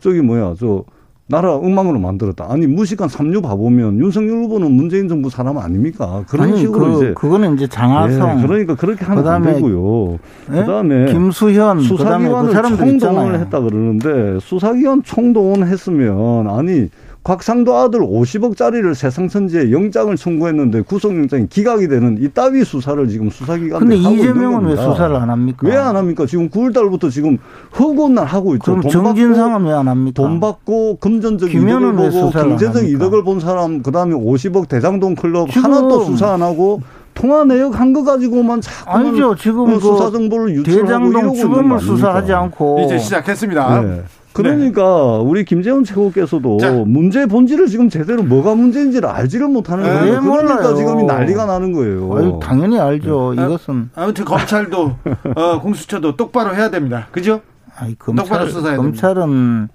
저기 0.00 0.22
뭐야 0.22 0.54
저 0.58 0.84
나라 1.26 1.54
엉망으로 1.54 1.98
만들었다. 1.98 2.46
아니 2.48 2.66
무식한 2.66 3.10
삼류 3.10 3.42
바보면 3.42 3.98
윤석열 3.98 4.44
후보는 4.44 4.72
문재인 4.72 5.06
정부 5.06 5.28
사람 5.28 5.58
아닙니까? 5.58 6.24
그런 6.30 6.48
아니, 6.48 6.60
식으로 6.60 6.86
그, 6.86 6.96
이제 6.96 7.12
그거는 7.14 7.56
이제 7.56 7.66
장하성. 7.66 8.38
예, 8.38 8.46
그러니까 8.46 8.74
그렇게 8.74 9.04
하면 9.04 9.22
그다음에, 9.22 9.48
안 9.48 9.54
되고요. 9.56 10.12
예? 10.52 10.60
그다음에 10.60 11.12
김수현 11.12 11.80
수사기관을 11.80 12.54
그 12.54 12.76
총동원을 12.78 13.40
했다 13.40 13.60
그러는데 13.60 14.38
수사기관 14.40 15.02
총동원했으면 15.02 16.48
아니 16.48 16.88
곽상도 17.30 17.74
아들 17.76 18.02
50억짜리를 18.02 18.94
세상천지에 18.94 19.72
영장을 19.72 20.14
청구했는데 20.14 20.82
구속영장이 20.82 21.48
기각이 21.48 21.88
되는 21.88 22.18
이 22.20 22.28
따위 22.28 22.62
수사를 22.62 23.08
지금 23.08 23.30
수사기관이 23.30 23.80
근데 23.80 23.96
이재명은 23.96 24.64
왜 24.66 24.76
수사를 24.76 25.16
안 25.16 25.28
합니까? 25.28 25.66
왜 25.66 25.74
안 25.76 25.96
합니까? 25.96 26.24
지금 26.24 26.48
9월 26.48 26.72
달부터 26.72 27.10
지금 27.10 27.38
허구한 27.76 28.14
날 28.14 28.26
하고 28.26 28.54
있죠. 28.54 28.76
그럼 28.76 28.88
정진상은 28.88 29.64
왜 29.64 29.72
안 29.72 29.88
합니까? 29.88 30.22
돈 30.22 30.38
받고 30.38 30.98
금전적 31.00 31.52
이득을 31.52 31.94
보고 31.94 32.30
경제적 32.30 32.84
이득을 32.88 33.24
본 33.24 33.40
사람 33.40 33.82
그다음에 33.82 34.14
50억 34.14 34.68
대장동 34.68 35.16
클럽 35.16 35.48
하나도 35.50 36.04
수사 36.04 36.32
안 36.32 36.42
하고 36.42 36.80
통화 37.14 37.42
내역 37.42 37.80
한 37.80 37.92
거 37.92 38.04
가지고만 38.04 38.60
자꾸 38.60 38.88
아니죠. 38.90 39.34
지금 39.34 39.66
그 39.74 39.80
수사 39.80 40.12
정보를 40.12 40.54
유출하고 40.54 40.86
대장동 41.10 41.34
주범을 41.34 41.80
수사하지 41.80 42.32
않고 42.32 42.84
이제 42.84 42.98
시작했습니다. 42.98 43.80
네. 43.82 44.02
그러니까 44.36 44.82
네. 44.82 45.24
우리 45.24 45.44
김재원 45.44 45.82
최고께서도 45.82 46.58
자. 46.58 46.70
문제 46.86 47.24
본질을 47.26 47.68
지금 47.68 47.88
제대로 47.88 48.22
뭐가 48.22 48.54
문제인지를 48.54 49.08
알지를 49.08 49.48
못하는 49.48 49.84
네, 49.84 49.90
거예요. 49.90 50.20
그러니까 50.20 50.54
몰라요. 50.60 50.74
지금 50.74 51.06
난리가 51.06 51.46
나는 51.46 51.72
거예요. 51.72 52.16
아유, 52.16 52.38
당연히 52.42 52.78
알죠. 52.78 53.34
네. 53.34 53.44
이것은 53.44 53.90
아무튼 53.94 54.24
검찰도 54.26 54.96
어, 55.34 55.60
공수처도 55.60 56.16
똑바로 56.16 56.54
해야 56.54 56.68
됩니다. 56.70 57.08
그죠? 57.12 57.40
아니, 57.78 57.98
검찰, 57.98 58.26
검찰은 58.26 58.62
됩니다. 58.76 59.68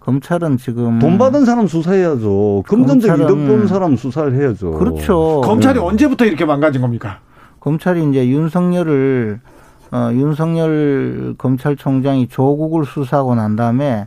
검찰은 0.00 0.56
지금 0.56 0.98
돈 0.98 1.18
받은 1.18 1.44
사람 1.44 1.66
수사해야죠. 1.66 2.64
금전적 2.66 3.20
이득 3.20 3.46
본 3.46 3.68
사람 3.68 3.96
수사를 3.96 4.34
해야죠. 4.34 4.72
그렇죠. 4.72 5.42
검찰이 5.44 5.78
네. 5.78 5.84
언제부터 5.84 6.24
이렇게 6.24 6.44
망가진 6.44 6.80
겁니까? 6.80 7.20
검찰이 7.60 8.08
이제 8.08 8.26
윤석열을 8.28 9.40
어, 9.90 10.10
윤석열 10.12 11.34
검찰총장이 11.38 12.28
조국을 12.28 12.84
수사하고 12.84 13.34
난 13.34 13.56
다음에 13.56 14.06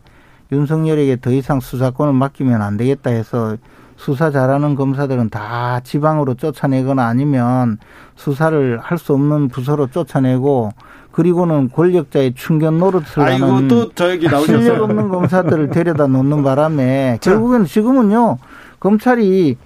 윤석열에게 0.51 1.17
더 1.21 1.31
이상 1.31 1.59
수사권을 1.59 2.13
맡기면 2.13 2.61
안 2.61 2.77
되겠다 2.77 3.09
해서 3.09 3.57
수사 3.95 4.31
잘하는 4.31 4.75
검사들은 4.75 5.29
다 5.29 5.79
지방으로 5.83 6.33
쫓아내거나 6.33 7.05
아니면 7.05 7.77
수사를 8.15 8.79
할 8.81 8.97
수 8.97 9.13
없는 9.13 9.49
부서로 9.49 9.87
쫓아내고 9.87 10.71
그리고는 11.11 11.69
권력자의 11.69 12.33
충견 12.35 12.79
노릇을 12.79 13.21
아이고, 13.21 13.45
하는 13.45 13.67
또저 13.67 14.11
얘기 14.11 14.27
실력 14.45 14.81
없는 14.81 15.09
검사들을 15.09 15.69
데려다 15.71 16.07
놓는 16.07 16.43
바람에 16.43 17.19
결국은 17.21 17.65
지금은요 17.65 18.37
검찰이 18.79 19.57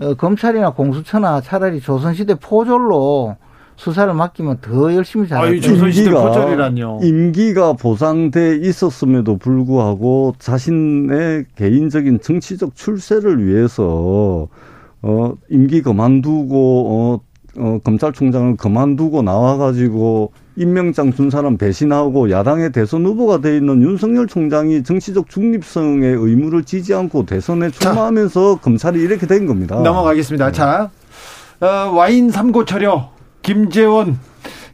어, 0.00 0.14
검찰이나 0.14 0.70
공수처나 0.70 1.40
차라리 1.40 1.80
조선시대 1.80 2.36
포졸로 2.36 3.36
수사를 3.78 4.12
맡기면 4.12 4.58
더 4.60 4.92
열심히 4.92 5.28
잘할 5.28 5.46
거예요. 5.46 5.60
임기가, 6.10 6.20
임기가 7.00 7.72
보상돼 7.74 8.56
있었음에도 8.56 9.38
불구하고 9.38 10.34
자신의 10.40 11.44
개인적인 11.54 12.20
정치적 12.20 12.74
출세를 12.74 13.46
위해서 13.46 14.48
어 15.00 15.32
임기 15.48 15.82
그만두고 15.82 17.20
어, 17.56 17.60
어 17.60 17.78
검찰총장을 17.84 18.56
그만두고 18.56 19.22
나와가지고 19.22 20.32
임명장 20.56 21.12
준 21.12 21.30
사람 21.30 21.56
배신하고 21.56 22.32
야당의 22.32 22.72
대선 22.72 23.06
후보가 23.06 23.42
돼 23.42 23.56
있는 23.56 23.80
윤석열 23.80 24.26
총장이 24.26 24.82
정치적 24.82 25.28
중립성의 25.28 26.16
의무를 26.16 26.64
지지 26.64 26.94
않고 26.94 27.26
대선에 27.26 27.70
출마하면서 27.70 28.56
자, 28.56 28.60
검찰이 28.60 29.00
이렇게 29.00 29.28
된 29.28 29.46
겁니다. 29.46 29.76
넘어가겠습니다. 29.76 30.46
네. 30.46 30.52
자, 30.52 30.90
어, 31.60 31.66
와인 31.94 32.28
삼고철여 32.32 33.17
김재원 33.42 34.18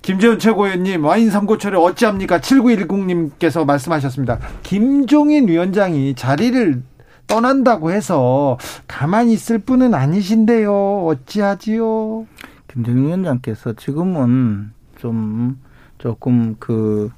김재원 0.02 0.38
최고위원님 0.38 1.04
와인 1.04 1.30
삼고철을 1.30 1.78
어찌합니까? 1.78 2.40
7910님께서 2.40 3.64
말씀하셨습니다. 3.64 4.38
김종인 4.62 5.48
위원장이 5.48 6.14
자리를 6.14 6.82
떠난다고 7.26 7.90
해서 7.90 8.58
가만히 8.86 9.32
있을 9.32 9.58
분은 9.58 9.94
아니신데요. 9.94 11.06
어찌하지요? 11.06 12.26
김정인 12.68 13.06
위원장께서 13.06 13.72
지금은 13.74 14.72
좀 14.96 15.58
조금 15.96 16.56
그, 16.58 17.10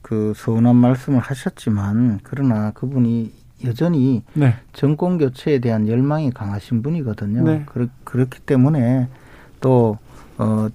그 0.00 0.32
서운한 0.36 0.76
말씀을 0.76 1.18
하셨지만 1.18 2.20
그러나 2.22 2.70
그분이 2.70 3.32
여전히 3.64 4.22
네. 4.34 4.54
정권 4.72 5.18
교체에 5.18 5.58
대한 5.58 5.88
열망이 5.88 6.30
강하신 6.30 6.82
분이거든요. 6.82 7.42
네. 7.42 7.62
그렇, 7.66 7.88
그렇기 8.04 8.40
때문에 8.40 9.08
또 9.60 9.98
어, 10.38 10.68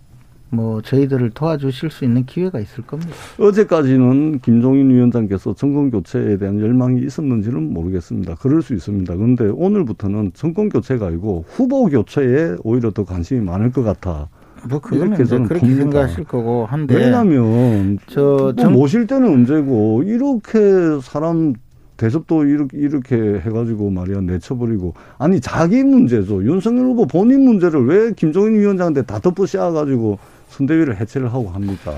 뭐 0.55 0.81
저희들을 0.81 1.31
도와주실 1.31 1.91
수 1.91 2.05
있는 2.05 2.25
기회가 2.25 2.59
있을 2.59 2.85
겁니다. 2.85 3.11
어제까지는 3.39 4.39
김종인 4.39 4.89
위원장께서 4.89 5.53
정권 5.53 5.91
교체에 5.91 6.37
대한 6.37 6.59
열망이 6.59 7.01
있었는지는 7.01 7.73
모르겠습니다. 7.73 8.35
그럴 8.35 8.61
수 8.61 8.73
있습니다. 8.73 9.15
그런데 9.15 9.45
오늘부터는 9.45 10.31
정권 10.33 10.69
교체가 10.69 11.07
아니고 11.07 11.45
후보 11.47 11.85
교체에 11.85 12.55
오히려 12.63 12.91
더 12.91 13.03
관심이 13.03 13.41
많을 13.41 13.71
것 13.71 13.83
같아. 13.83 14.29
뭐 14.67 14.79
그거는 14.79 15.23
저는 15.25 15.47
그렇게 15.47 15.67
봅니다. 15.67 15.81
생각하실 15.83 16.23
거고 16.23 16.65
한데 16.65 16.95
왜냐하면 16.95 17.99
저 18.07 18.53
정... 18.57 18.71
뭐 18.71 18.81
모실 18.81 19.05
때는 19.05 19.27
언제고 19.31 20.03
이렇게 20.03 20.59
사람 21.01 21.53
대접도 21.97 22.45
이렇게, 22.45 22.77
이렇게 22.77 23.15
해가지고 23.15 23.89
말이야 23.89 24.21
내쳐버리고 24.21 24.93
아니 25.17 25.39
자기 25.39 25.83
문제죠 25.83 26.43
윤석열 26.43 26.87
후보 26.87 27.05
본인 27.05 27.45
문제를 27.45 27.85
왜 27.85 28.11
김종인 28.13 28.59
위원장한테 28.59 29.03
다 29.03 29.19
덮어 29.19 29.45
씌워가지고 29.45 30.17
선대위를 30.49 30.99
해체를 30.99 31.33
하고 31.33 31.49
합니까? 31.49 31.93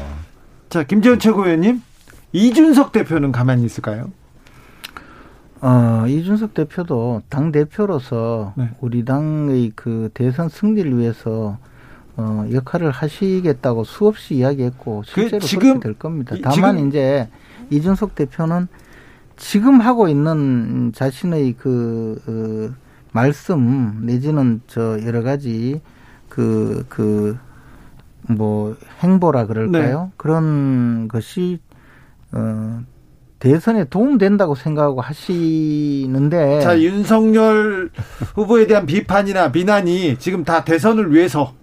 자 0.69 0.83
김재원 0.83 1.19
최고위원님 1.19 1.81
이준석 2.33 2.91
대표는 2.91 3.31
가만히 3.31 3.65
있을까요? 3.65 4.11
어, 5.61 6.05
이준석 6.07 6.53
대표도 6.53 7.23
당 7.29 7.51
대표로서 7.51 8.53
네. 8.57 8.69
우리 8.79 9.05
당의 9.05 9.71
그 9.75 10.09
대선 10.13 10.49
승리를 10.49 10.97
위해서 10.97 11.57
어, 12.15 12.45
역할을 12.51 12.91
하시겠다고 12.91 13.83
수없이 13.83 14.35
이야기했고 14.35 15.03
그 15.05 15.11
실제로 15.11 15.39
그 15.39 15.45
지금, 15.45 15.79
될 15.79 15.93
겁니다. 15.93 16.35
다만 16.43 16.75
지금, 16.75 16.89
이제 16.89 17.29
이준석 17.69 18.15
대표는 18.15 18.67
지금 19.35 19.81
하고 19.81 20.07
있는 20.07 20.91
자신의 20.93 21.55
그, 21.59 22.19
그 22.25 22.75
말씀 23.11 24.01
내지는 24.03 24.61
저 24.67 24.99
여러 25.03 25.21
가지 25.21 25.79
그, 26.27 26.85
그, 26.89 27.37
뭐 28.29 28.75
행보라 29.01 29.45
그럴까요? 29.47 30.01
네. 30.05 30.12
그런 30.17 31.07
것이, 31.07 31.59
어, 32.31 32.81
대선에 33.39 33.86
도움된다고 33.86 34.55
생각하고 34.55 35.01
하시는데. 35.01 36.62
자, 36.62 36.79
윤석열 36.81 37.89
후보에 38.36 38.67
대한 38.67 38.86
비판이나 38.86 39.51
비난이 39.51 40.17
지금 40.17 40.43
다 40.43 40.63
대선을 40.63 41.13
위해서 41.13 41.53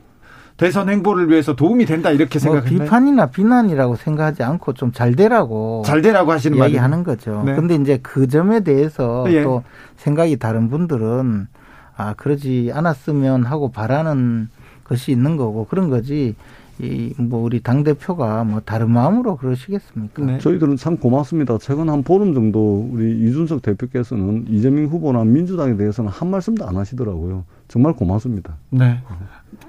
대선 0.56 0.88
행보를 0.88 1.28
위해서 1.30 1.56
도움이 1.56 1.84
된다 1.84 2.11
이렇게 2.12 2.38
생각했나요? 2.38 2.76
뭐 2.76 2.84
비판이나 2.84 3.26
비난이라고 3.26 3.96
생각하지 3.96 4.44
않고 4.44 4.75
좀 4.75 4.92
잘 4.92 5.16
되라고 5.16 5.82
잘 5.84 6.00
되라고 6.00 6.30
하시는 6.30 6.56
말이 6.56 6.76
하는 6.76 7.02
거죠. 7.02 7.42
네. 7.44 7.56
근데 7.56 7.75
이제 7.75 7.99
그 8.00 8.28
점에 8.28 8.61
대해서 8.61 9.25
예. 9.30 9.42
또 9.42 9.64
생각이 9.96 10.37
다른 10.37 10.70
분들은 10.70 11.49
아 11.96 12.14
그러지 12.14 12.70
않았으면 12.73 13.44
하고 13.46 13.73
바라는 13.73 14.49
것이 14.84 15.12
있는 15.12 15.36
거고 15.36 15.66
그런 15.66 15.90
거지. 15.90 16.34
이 16.80 17.12
뭐 17.18 17.40
우리 17.44 17.60
당 17.60 17.84
대표가 17.84 18.42
뭐 18.42 18.60
다른 18.64 18.90
마음으로 18.90 19.36
그러시겠습니까? 19.36 20.24
네. 20.24 20.38
저희들은 20.38 20.76
참 20.76 20.96
고맙습니다. 20.96 21.56
최근 21.58 21.88
한 21.88 22.02
보름 22.02 22.34
정도 22.34 22.88
우리 22.92 23.12
이준석 23.28 23.62
대표께서는 23.62 24.46
이재명 24.48 24.86
후보나 24.86 25.22
민주당에 25.24 25.76
대해서는 25.76 26.10
한 26.10 26.30
말씀도 26.30 26.66
안 26.66 26.76
하시더라고요. 26.76 27.44
정말 27.68 27.92
고맙습니다. 27.92 28.56
네. 28.70 29.00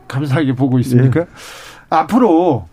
감사하게 0.07 0.55
보고 0.55 0.79
있습니까? 0.79 1.19
네. 1.21 1.27
앞으로 1.89 2.67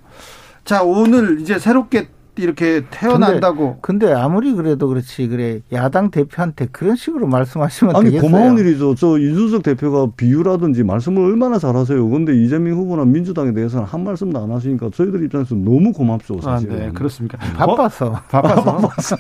자 0.65 0.83
오늘 0.83 1.41
이제 1.41 1.59
새롭게 1.59 2.09
이렇게 2.37 2.83
태어난다고. 2.91 3.79
근데, 3.83 4.07
근데, 4.07 4.19
아무리 4.19 4.55
그래도 4.55 4.89
그렇지 4.89 5.29
그래 5.29 5.61
야당 5.73 6.11
대표한테 6.11 6.67
그런 6.73 6.97
식으로 6.97 7.27
말씀하시면 7.27 7.95
아니 7.95 8.07
되겠어요? 8.07 8.31
고마운 8.31 8.59
일이죠. 8.59 8.95
저 8.95 9.19
이준석 9.19 9.63
대표가 9.63 10.09
비유라든지 10.17 10.83
말씀을 10.83 11.23
얼마나 11.23 11.59
잘하세요. 11.59 12.09
그런데 12.09 12.35
이재명 12.35 12.79
후보나 12.79 13.05
민주당에 13.05 13.53
대해서는 13.53 13.85
한 13.87 14.05
말씀도 14.05 14.43
안 14.43 14.51
하시니까 14.51 14.91
저희들 14.95 15.23
입장에서 15.25 15.55
너무 15.55 15.93
고맙죠. 15.93 16.41
사실. 16.41 16.73
아, 16.73 16.77
네, 16.77 16.91
그렇습니까? 16.93 17.37
바빠서. 17.55 18.13
바빠서. 18.31 18.77
바빠서. 18.81 19.17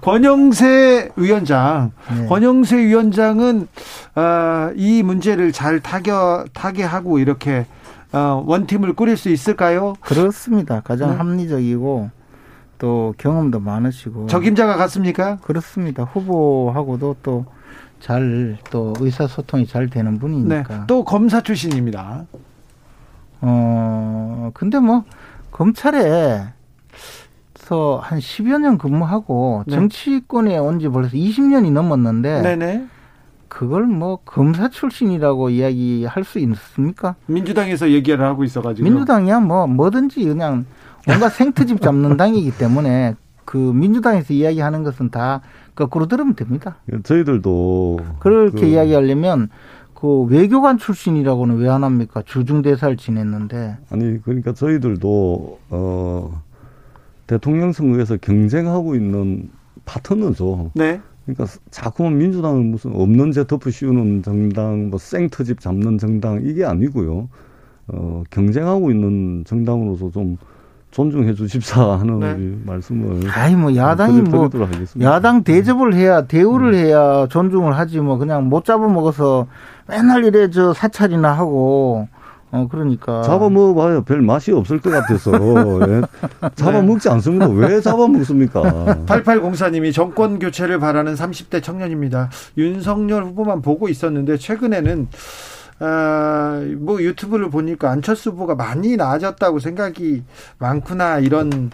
권영세 0.00 1.10
위원장, 1.16 1.92
네. 2.16 2.26
권영세 2.26 2.78
위원장은 2.78 3.68
어, 4.16 4.70
이 4.74 5.02
문제를 5.04 5.52
잘 5.52 5.80
타겨 5.80 6.46
타개하고 6.52 7.20
이렇게 7.20 7.60
어, 7.60 7.66
원팀을 8.12 8.92
꾸릴 8.94 9.16
수 9.16 9.28
있을까요? 9.28 9.94
그렇습니다. 10.00 10.80
가장 10.80 11.10
네. 11.10 11.16
합리적이고 11.16 12.10
또 12.78 13.14
경험도 13.18 13.60
많으시고 13.60 14.26
적임자가 14.26 14.76
같습니까? 14.76 15.36
그렇습니다. 15.42 16.04
후보하고도 16.04 17.16
또 17.22 17.44
잘 17.98 18.58
또 18.70 18.92
의사소통이 19.00 19.66
잘 19.66 19.88
되는 19.88 20.18
분이니까. 20.18 20.62
네. 20.74 20.80
또 20.86 21.02
검사 21.02 21.40
출신입니다. 21.40 22.26
어 23.40 24.50
근데 24.54 24.78
뭐 24.78 25.04
검찰에 25.50 26.42
서 27.56 27.98
한 28.02 28.18
10여 28.18 28.60
년 28.60 28.78
근무하고 28.78 29.64
네. 29.66 29.74
정치권에 29.74 30.58
온 30.58 30.78
지 30.78 30.88
벌써 30.88 31.10
20년이 31.16 31.72
넘었는데 31.72 32.42
네네. 32.42 32.86
그걸 33.48 33.86
뭐 33.86 34.18
검사 34.24 34.68
출신이라고 34.68 35.50
이야기할 35.50 36.24
수 36.24 36.38
있습니까? 36.38 37.14
민주당에서 37.26 37.90
얘기를 37.90 38.24
하고 38.24 38.44
있어가지고 38.44 38.88
민주당이야 38.88 39.40
뭐 39.40 39.66
뭐든지 39.66 40.24
그냥 40.24 40.66
뭔가 41.06 41.28
생트집 41.28 41.80
잡는 41.80 42.16
당이기 42.18 42.56
때문에 42.58 43.14
그 43.44 43.56
민주당에서 43.56 44.34
이야기하는 44.34 44.82
것은 44.82 45.10
다 45.10 45.40
거꾸로 45.74 46.06
들으면 46.06 46.34
됩니다. 46.34 46.76
저희들도 47.04 48.00
그렇게 48.18 48.60
그... 48.60 48.66
이야기하려면 48.66 49.50
그 49.94 50.22
외교관 50.24 50.78
출신이라고는 50.78 51.56
왜 51.58 51.68
안 51.68 51.84
합니까? 51.84 52.22
주중 52.24 52.62
대사를 52.62 52.96
지냈는데 52.96 53.78
아니 53.90 54.20
그러니까 54.22 54.52
저희들도 54.52 55.58
어 55.70 56.42
대통령 57.26 57.72
선거에서 57.72 58.16
경쟁하고 58.16 58.94
있는 58.94 59.50
파트너죠. 59.84 60.72
네. 60.74 61.00
그러니까 61.26 61.46
자꾸만 61.70 62.18
민주당은 62.18 62.70
무슨 62.70 62.94
없는 62.94 63.32
제 63.32 63.46
덮어 63.46 63.70
씌우는 63.70 64.22
정당, 64.22 64.90
뭐 64.90 64.98
생터집 64.98 65.60
잡는 65.60 65.98
정당 65.98 66.40
이게 66.44 66.64
아니고요. 66.64 67.28
어, 67.88 68.22
경쟁하고 68.30 68.90
있는 68.90 69.44
정당으로서 69.44 70.10
좀 70.10 70.38
존중해 70.92 71.34
주십사 71.34 71.98
하는 71.98 72.20
네. 72.20 72.58
말씀을. 72.64 73.28
아니 73.30 73.54
뭐 73.54 73.74
야당이 73.74 74.22
뭐 74.22 74.48
야당 75.00 75.42
대접을 75.42 75.94
해야 75.94 76.26
대우를 76.26 76.72
음. 76.72 76.74
해야 76.74 77.26
존중을 77.26 77.76
하지 77.76 78.00
뭐 78.00 78.18
그냥 78.18 78.48
못 78.48 78.64
잡아 78.64 78.86
먹어서 78.88 79.46
맨날 79.88 80.24
이래 80.24 80.48
저 80.48 80.72
사찰이나 80.72 81.32
하고 81.32 82.08
어, 82.52 82.68
그러니까. 82.70 83.22
잡아먹어봐요. 83.22 84.02
별 84.04 84.22
맛이 84.22 84.52
없을 84.52 84.80
것 84.80 84.90
같아서. 84.90 85.32
예. 85.88 86.02
잡아먹지 86.54 87.08
않습니다. 87.10 87.48
왜 87.48 87.80
잡아먹습니까? 87.80 88.62
8804님이 89.06 89.92
정권 89.92 90.38
교체를 90.38 90.78
바라는 90.78 91.14
30대 91.14 91.62
청년입니다. 91.62 92.30
윤석열 92.56 93.24
후보만 93.24 93.62
보고 93.62 93.88
있었는데, 93.88 94.36
최근에는, 94.38 95.08
아, 95.80 96.62
뭐 96.78 97.02
유튜브를 97.02 97.50
보니까 97.50 97.90
안철수 97.90 98.30
후보가 98.30 98.54
많이 98.54 98.96
나아졌다고 98.96 99.58
생각이 99.58 100.22
많구나, 100.58 101.18
이런, 101.18 101.70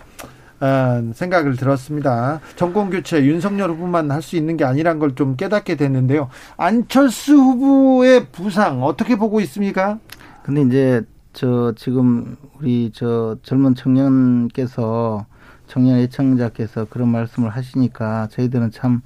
아, 0.59 1.03
생각을 1.15 1.57
들었습니다. 1.57 2.41
정권 2.57 2.89
교체 2.91 3.23
윤석열 3.25 3.71
후보만 3.71 4.11
할 4.11 4.23
수 4.23 4.37
있는 4.37 4.57
게 4.57 4.65
아니란 4.65 4.99
걸 4.99 5.15
좀 5.15 5.37
깨닫게 5.37 5.77
됐는데요. 5.77 6.29
안철수 6.57 7.35
후보의 7.35 8.27
부상 8.33 8.83
어떻게 8.83 9.17
보고 9.17 9.41
있습니까? 9.41 9.99
근데 10.45 10.63
이제 10.63 11.03
저 11.33 11.73
지금 11.77 12.37
우리 12.59 12.91
저 12.95 13.37
젊은 13.43 13.75
청년께서 13.75 15.27
청년 15.67 15.99
애청자께서 15.99 16.87
그런 16.87 17.09
말씀을 17.09 17.51
하시니까 17.51 18.29
저희들은 18.31 18.71
참 18.71 19.03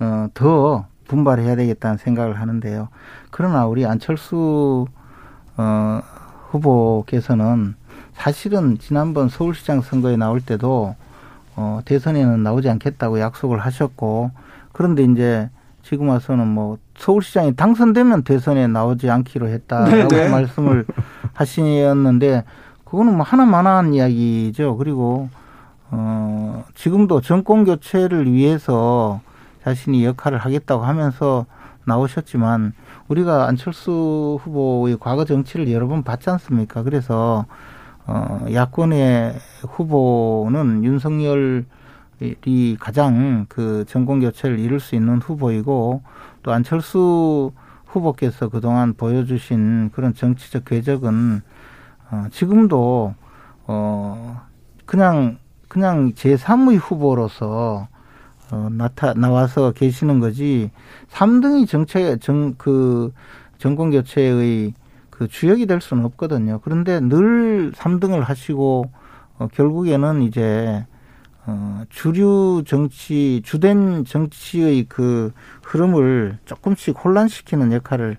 어 0.00 0.28
더 0.34 0.86
분발해야 1.08 1.56
되겠다는 1.56 1.96
생각을 1.98 2.40
하는데요. 2.40 2.88
그러나 3.30 3.66
우리 3.66 3.84
안철수 3.86 4.86
어 5.56 6.00
후보께서는 6.50 7.74
사실은 8.12 8.78
지난번 8.78 9.28
서울시장 9.28 9.80
선거에 9.80 10.16
나올 10.16 10.40
때도 10.40 10.94
어 11.56 11.80
대선에는 11.84 12.42
나오지 12.42 12.68
않겠다고 12.70 13.20
약속을 13.20 13.58
하셨고 13.58 14.30
그런데 14.72 15.02
이제 15.04 15.50
지금 15.88 16.10
와서는 16.10 16.46
뭐 16.46 16.76
서울시장이 16.98 17.56
당선되면 17.56 18.24
대선에 18.24 18.66
나오지 18.66 19.08
않기로 19.08 19.48
했다라고 19.48 20.08
네네. 20.08 20.24
네. 20.24 20.28
말씀을 20.28 20.84
하시었는데 21.32 22.44
그거는 22.84 23.16
뭐 23.16 23.24
하나만한 23.24 23.94
이야기죠. 23.94 24.76
그리고 24.76 25.30
어 25.90 26.62
지금도 26.74 27.22
정권 27.22 27.64
교체를 27.64 28.30
위해서 28.30 29.22
자신이 29.64 30.04
역할을 30.04 30.36
하겠다고 30.36 30.84
하면서 30.84 31.46
나오셨지만 31.86 32.74
우리가 33.08 33.46
안철수 33.46 34.38
후보의 34.42 34.98
과거 35.00 35.24
정치를 35.24 35.72
여러 35.72 35.88
번 35.88 36.02
봤지 36.02 36.28
않습니까? 36.28 36.82
그래서 36.82 37.46
어 38.06 38.44
야권의 38.52 39.36
후보는 39.70 40.84
윤석열 40.84 41.64
이 42.20 42.76
가장 42.80 43.46
그 43.48 43.84
정권 43.86 44.20
교체를 44.20 44.58
이룰 44.58 44.80
수 44.80 44.94
있는 44.94 45.18
후보이고 45.18 46.02
또 46.42 46.52
안철수 46.52 47.52
후보께서 47.86 48.48
그동안 48.48 48.94
보여주신 48.94 49.90
그런 49.90 50.14
정치적 50.14 50.64
궤적은 50.64 51.42
어, 52.10 52.24
지금도 52.30 53.14
어 53.66 54.40
그냥 54.84 55.38
그냥 55.68 56.12
제3의 56.12 56.78
후보로서 56.78 57.88
어, 58.50 58.68
나타 58.72 59.12
나와서 59.14 59.72
계시는 59.72 60.20
거지 60.20 60.70
3등이 61.10 61.68
정책 61.68 62.20
정그 62.20 63.12
정권 63.58 63.90
교체의 63.90 64.72
그 65.10 65.28
주역이 65.28 65.66
될 65.66 65.80
수는 65.80 66.04
없거든요. 66.04 66.60
그런데 66.62 67.00
늘 67.00 67.72
3등을 67.72 68.20
하시고 68.20 68.90
어, 69.38 69.48
결국에는 69.48 70.22
이제 70.22 70.86
어, 71.50 71.82
주류 71.88 72.62
정치 72.66 73.40
주된 73.42 74.04
정치의 74.04 74.84
그 74.86 75.32
흐름을 75.62 76.36
조금씩 76.44 77.02
혼란시키는 77.02 77.72
역할을 77.72 78.18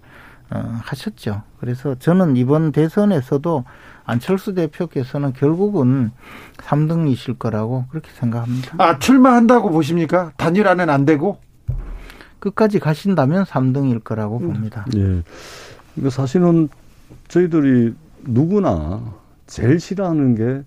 어, 0.50 0.80
하셨죠. 0.82 1.44
그래서 1.60 1.94
저는 2.00 2.38
이번 2.38 2.72
대선에서도 2.72 3.66
안철수 4.06 4.56
대표께서는 4.56 5.34
결국은 5.34 6.10
3등이실 6.58 7.38
거라고 7.38 7.86
그렇게 7.92 8.10
생각합니다. 8.12 8.74
아, 8.80 8.98
출마한다고 8.98 9.70
보십니까? 9.70 10.32
단일화는 10.38 10.90
안 10.90 11.06
되고? 11.06 11.38
끝까지 12.40 12.80
가신다면 12.80 13.44
3등일 13.44 14.04
거라고 14.04 14.40
음. 14.40 14.54
봅니다. 14.54 14.88
예. 14.96 15.22
그러니까 15.94 16.10
사실은 16.10 16.68
저희들이 17.28 17.94
누구나 18.24 19.04
제일 19.46 19.80
싫어하는 19.80 20.34
게 20.34 20.64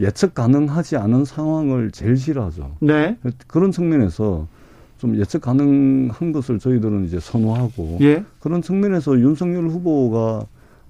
예측 0.00 0.34
가능하지 0.34 0.96
않은 0.96 1.24
상황을 1.24 1.90
제일 1.90 2.16
싫어하죠. 2.16 2.76
네. 2.80 3.16
그런 3.46 3.72
측면에서 3.72 4.46
좀 4.98 5.16
예측 5.16 5.42
가능한 5.42 6.32
것을 6.32 6.58
저희들은 6.58 7.04
이제 7.04 7.20
선호하고 7.20 7.98
예. 8.00 8.24
그런 8.40 8.62
측면에서 8.62 9.18
윤석열 9.18 9.68
후보가 9.68 10.46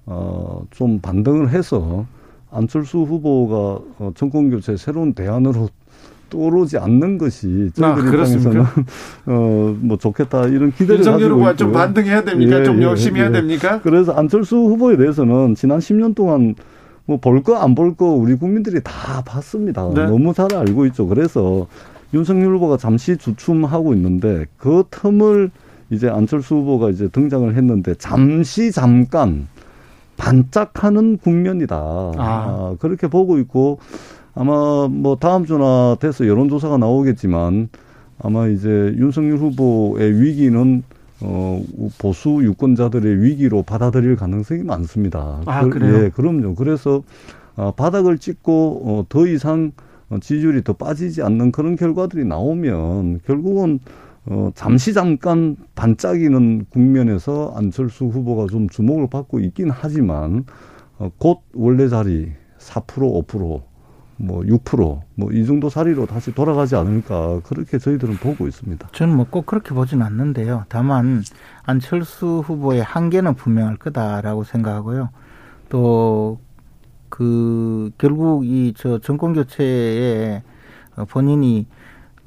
어, 0.07 0.65
좀 0.71 0.99
반등을 0.99 1.49
해서 1.49 2.05
안철수 2.51 2.99
후보가 2.99 3.55
어, 3.99 4.11
정권 4.15 4.49
교체 4.49 4.75
새로운 4.77 5.13
대안으로 5.13 5.69
떠오르지 6.31 6.77
않는 6.77 7.17
것이 7.17 7.71
저희들 7.73 7.83
아, 7.83 7.97
입장에서는 7.97 8.63
어뭐 9.27 9.97
좋겠다 9.99 10.45
이런 10.47 10.71
기대를 10.71 10.97
윤석열 10.97 11.31
후보가 11.31 11.55
좀 11.55 11.71
반등해야 11.71 12.23
됩니까? 12.23 12.59
예, 12.59 12.63
좀 12.63 12.79
예, 12.79 12.83
열심히 12.83 13.19
예, 13.19 13.23
해야 13.23 13.31
됩니까? 13.31 13.79
그래서 13.81 14.13
안철수 14.13 14.55
후보에 14.55 14.97
대해서는 14.97 15.55
지난 15.55 15.79
10년 15.79 16.15
동안 16.15 16.55
뭐 17.09 17.17
볼 17.17 17.41
거 17.41 17.57
안 17.57 17.73
볼 17.73 17.95
거 17.95 18.05
우리 18.13 18.35
국민들이 18.35 18.79
다 18.83 19.23
봤습니다. 19.25 19.89
네. 19.95 20.05
너무 20.05 20.31
잘 20.33 20.53
알고 20.53 20.85
있죠. 20.87 21.07
그래서 21.07 21.65
윤석열 22.13 22.53
후보가 22.55 22.77
잠시 22.77 23.17
주춤하고 23.17 23.93
있는데 23.95 24.45
그 24.57 24.83
틈을 24.91 25.49
이제 25.89 26.07
안철수 26.07 26.55
후보가 26.55 26.91
이제 26.91 27.07
등장을 27.07 27.55
했는데 27.55 27.95
잠시 27.95 28.71
잠깐 28.71 29.47
반짝하는 30.17 31.17
국면이다. 31.17 31.75
아. 31.75 32.13
아, 32.17 32.75
그렇게 32.79 33.07
보고 33.07 33.39
있고 33.39 33.79
아마 34.35 34.87
뭐 34.87 35.15
다음 35.15 35.45
주나 35.45 35.97
돼서 35.99 36.27
여론조사가 36.27 36.77
나오겠지만 36.77 37.69
아마 38.21 38.47
이제 38.47 38.69
윤석열 38.97 39.37
후보의 39.37 40.21
위기는 40.21 40.83
어 41.21 41.61
보수 41.97 42.39
유권자들의 42.43 43.23
위기로 43.23 43.63
받아들일 43.63 44.15
가능성이 44.15 44.63
많습니다. 44.63 45.41
아 45.45 45.63
그, 45.63 45.71
그래요? 45.71 46.05
예, 46.05 46.09
그럼요. 46.09 46.55
그래서 46.55 47.03
어, 47.55 47.71
바닥을 47.71 48.17
찍고 48.19 48.81
어, 48.85 49.05
더 49.09 49.27
이상 49.27 49.71
지지율이 50.21 50.63
더 50.63 50.73
빠지지 50.73 51.21
않는 51.21 51.51
그런 51.51 51.75
결과들이 51.75 52.25
나오면 52.25 53.19
결국은 53.25 53.79
어, 54.25 54.51
잠시 54.55 54.93
잠깐 54.93 55.55
반짝이는 55.75 56.65
국면에서 56.69 57.53
안철수 57.55 58.05
후보가 58.05 58.47
좀 58.47 58.69
주목을 58.69 59.09
받고 59.09 59.39
있긴 59.39 59.69
하지만 59.71 60.45
어, 60.97 61.11
곧 61.17 61.39
원래 61.53 61.87
자리 61.89 62.31
4% 62.59 63.25
5% 63.25 63.61
뭐 64.21 64.41
6%, 64.41 65.01
뭐 65.15 65.31
이 65.31 65.45
정도 65.45 65.69
자리로 65.69 66.05
다시 66.05 66.33
돌아가지 66.33 66.75
않을까 66.75 67.39
그렇게 67.45 67.79
저희들은 67.79 68.17
보고 68.17 68.47
있습니다. 68.47 68.89
저는 68.91 69.15
뭐 69.15 69.25
꼭 69.29 69.45
그렇게 69.45 69.73
보진 69.73 70.01
않는데요. 70.01 70.65
다만 70.69 71.23
안철수 71.63 72.43
후보의 72.45 72.83
한계는 72.83 73.35
분명할 73.35 73.77
거다라고 73.77 74.43
생각하고요. 74.43 75.09
또 75.69 76.39
그 77.09 77.91
결국 77.97 78.45
이 78.45 78.73
저 78.77 78.99
정권 78.99 79.33
교체에 79.33 80.43
본인이 81.09 81.65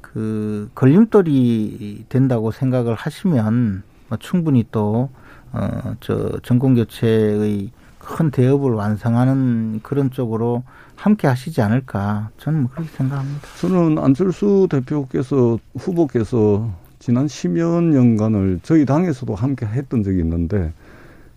그 0.01 0.69
걸림돌이 0.75 2.05
된다고 2.09 2.51
생각을 2.51 2.93
하시면 2.95 3.83
뭐 4.09 4.17
충분히 4.19 4.65
또 4.71 5.09
어 5.53 5.95
저 6.01 6.39
정권 6.43 6.75
교체의 6.75 7.71
큰 8.03 8.31
대업을 8.31 8.71
완성하는 8.71 9.79
그런 9.83 10.11
쪽으로 10.11 10.63
함께 10.95 11.27
하시지 11.27 11.61
않을까 11.61 12.29
저는 12.37 12.63
뭐 12.63 12.71
그렇게 12.71 12.89
생각합니다. 12.89 13.47
저는 13.59 13.97
안철수 13.97 14.67
대표께서 14.69 15.57
후보께서 15.75 16.69
지난 16.99 17.25
10여 17.25 17.83
년간을 17.83 18.59
저희 18.63 18.85
당에서도 18.85 19.33
함께 19.35 19.65
했던 19.65 20.03
적이 20.03 20.19
있는데 20.19 20.71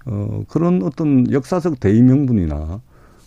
어, 0.05 0.44
그런 0.48 0.83
어떤 0.83 1.31
역사적 1.33 1.81
대의명분이나 1.81 2.81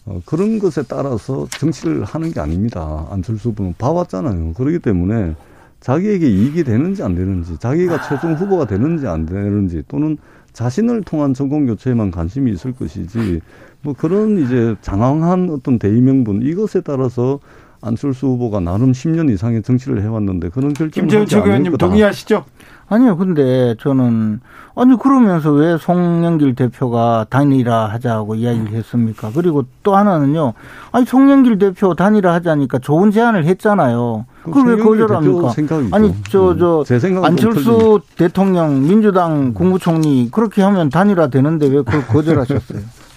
어, 0.06 0.22
그런 0.26 0.60
것에 0.60 0.84
따라서 0.88 1.48
정치를 1.58 2.04
하는 2.04 2.32
게 2.32 2.40
아닙니다. 2.40 3.08
안철수 3.10 3.50
후보는 3.50 3.76
봐왔잖아요. 3.78 4.54
그렇기 4.54 4.80
때문에 4.80 5.36
자기에게 5.82 6.28
이익이 6.28 6.64
되는지 6.64 7.04
안 7.04 7.16
되는지, 7.16 7.58
자기가 7.58 8.08
최종 8.08 8.34
후보가 8.34 8.66
되는지 8.68 9.08
안 9.08 9.26
되는지, 9.26 9.84
또는 9.88 10.18
자신을 10.54 11.04
통한 11.04 11.34
정권 11.34 11.66
교체에만 11.66 12.12
관심이 12.12 12.52
있을 12.52 12.74
것이지 12.74 13.42
뭐 13.82 13.94
그런 13.94 14.40
이제 14.40 14.76
장황한 14.82 15.50
어떤 15.50 15.80
대의명분 15.80 16.42
이것에 16.42 16.82
따라서 16.82 17.40
안철수 17.82 18.28
후보가 18.28 18.60
나름 18.60 18.92
10년 18.92 19.32
이상의 19.32 19.62
정치를 19.64 20.02
해왔는데 20.02 20.50
그런 20.50 20.74
결정을 20.74 20.92
김재훈 20.92 21.26
최고위원님 21.26 21.78
동의하시죠? 21.78 22.46
아니요. 22.90 23.18
근데 23.18 23.76
저는 23.80 24.42
아니 24.76 24.98
그러면서 24.98 25.52
왜 25.52 25.78
송영길 25.78 26.56
대표가 26.56 27.26
단일화 27.30 27.86
하자고 27.86 28.36
이야기를 28.36 28.72
했습니까? 28.74 29.32
그리고 29.34 29.66
또 29.84 29.96
하나는요. 29.96 30.54
아니 30.92 31.06
송영길 31.06 31.60
대표 31.60 31.94
단일화 31.94 32.34
하자니까 32.34 32.80
좋은 32.80 33.12
제안을 33.12 33.46
했잖아요. 33.46 34.26
그걸 34.44 34.76
왜 34.78 34.84
거절합니까? 34.84 35.54
아니 35.92 36.16
저저 36.24 36.84
저 36.86 37.22
안철수 37.24 38.02
대통령 38.18 38.82
민주당 38.88 39.54
국무총리 39.54 40.30
그렇게 40.32 40.64
하면 40.64 40.90
단일화 40.90 41.28
되는데 41.28 41.68
왜 41.68 41.76
그걸 41.78 42.06
거절하셨어요? 42.08 42.80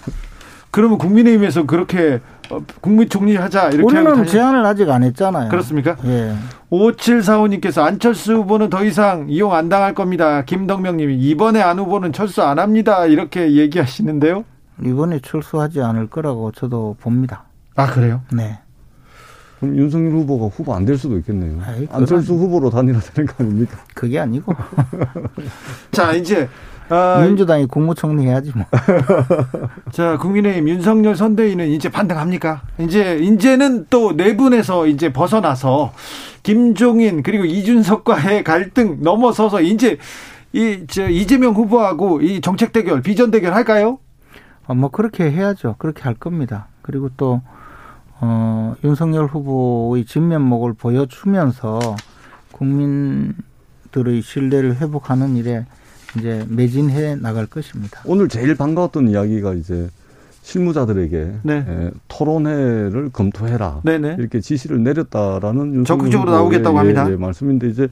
그러면 0.72 0.96
국민의힘에서 0.96 1.64
그렇게 1.66 2.20
어, 2.50 2.60
국무총리 2.80 3.36
하자 3.36 3.68
이렇게 3.68 3.82
우리는 3.82 4.26
제안을 4.26 4.64
아직 4.64 4.88
안 4.90 5.02
했잖아요. 5.04 5.50
그렇습니까? 5.50 5.96
예. 6.06 6.34
5745님께서 6.70 7.82
안철수 7.82 8.34
후보는 8.36 8.70
더 8.70 8.82
이상 8.82 9.26
이용 9.28 9.52
안 9.54 9.68
당할 9.68 9.94
겁니다. 9.94 10.42
김덕명님이 10.44 11.18
이번에 11.18 11.60
안 11.60 11.78
후보는 11.78 12.12
철수 12.14 12.42
안 12.42 12.58
합니다. 12.58 13.04
이렇게 13.04 13.52
얘기하시는데요. 13.52 14.44
이번에 14.82 15.20
철수하지 15.20 15.82
않을 15.82 16.08
거라고 16.08 16.50
저도 16.52 16.96
봅니다. 16.98 17.44
아 17.76 17.86
그래요? 17.86 18.22
네. 18.32 18.58
그럼 19.62 19.76
윤석열 19.76 20.12
후보가 20.12 20.46
후보 20.46 20.74
안 20.74 20.84
될 20.84 20.98
수도 20.98 21.16
있겠네요. 21.18 21.60
아이, 21.64 21.86
안철수 21.92 22.34
후보로 22.34 22.70
단일화되는 22.70 23.26
거 23.32 23.44
아닙니까? 23.44 23.78
그게 23.94 24.18
아니고. 24.18 24.52
자 25.92 26.12
이제 26.12 26.48
아, 26.88 27.22
민주당이 27.24 27.66
국무총리 27.66 28.26
해야지 28.26 28.52
뭐. 28.54 28.66
자, 29.92 30.18
국민의힘 30.18 30.68
윤석열 30.68 31.14
선대위는 31.16 31.68
이제 31.68 31.88
반등합니까? 31.88 32.62
이제 32.80 33.16
이제는 33.18 33.86
또 33.88 34.12
내분에서 34.12 34.86
이제 34.88 35.12
벗어나서 35.12 35.92
김종인 36.42 37.22
그리고 37.22 37.44
이준석과의 37.44 38.42
갈등 38.44 38.98
넘어서서 39.00 39.62
이제 39.62 39.98
이 40.52 40.84
저 40.88 41.08
이재명 41.08 41.54
후보하고 41.54 42.20
이 42.20 42.40
정책 42.42 42.72
대결, 42.72 43.00
비전 43.00 43.30
대결 43.30 43.54
할까요? 43.54 43.98
어, 44.66 44.74
뭐 44.74 44.90
그렇게 44.90 45.30
해야죠. 45.30 45.76
그렇게 45.78 46.02
할 46.02 46.14
겁니다. 46.14 46.66
그리고 46.82 47.08
또 47.16 47.40
어, 48.22 48.76
윤석열 48.84 49.26
후보의 49.26 50.04
진면목을 50.04 50.74
보여주면서 50.74 51.96
국민들의 52.52 54.22
신뢰를 54.22 54.76
회복하는 54.76 55.36
일에 55.36 55.66
이제 56.16 56.46
매진해 56.48 57.16
나갈 57.16 57.46
것입니다. 57.46 58.00
오늘 58.04 58.28
제일 58.28 58.54
반가웠던 58.54 59.08
이야기가 59.08 59.54
이제 59.54 59.90
실무자들에게 60.42 61.32
네. 61.42 61.66
예, 61.68 61.90
토론회를 62.06 63.10
검토해라 63.12 63.80
네네. 63.84 64.16
이렇게 64.18 64.40
지시를 64.40 64.82
내렸다라는 64.84 65.84
적극적으로 65.84 66.30
나오겠다고 66.30 66.76
예, 66.76 66.78
합니다. 66.78 67.10
예, 67.10 67.16
말씀인데 67.16 67.68
이제 67.68 67.88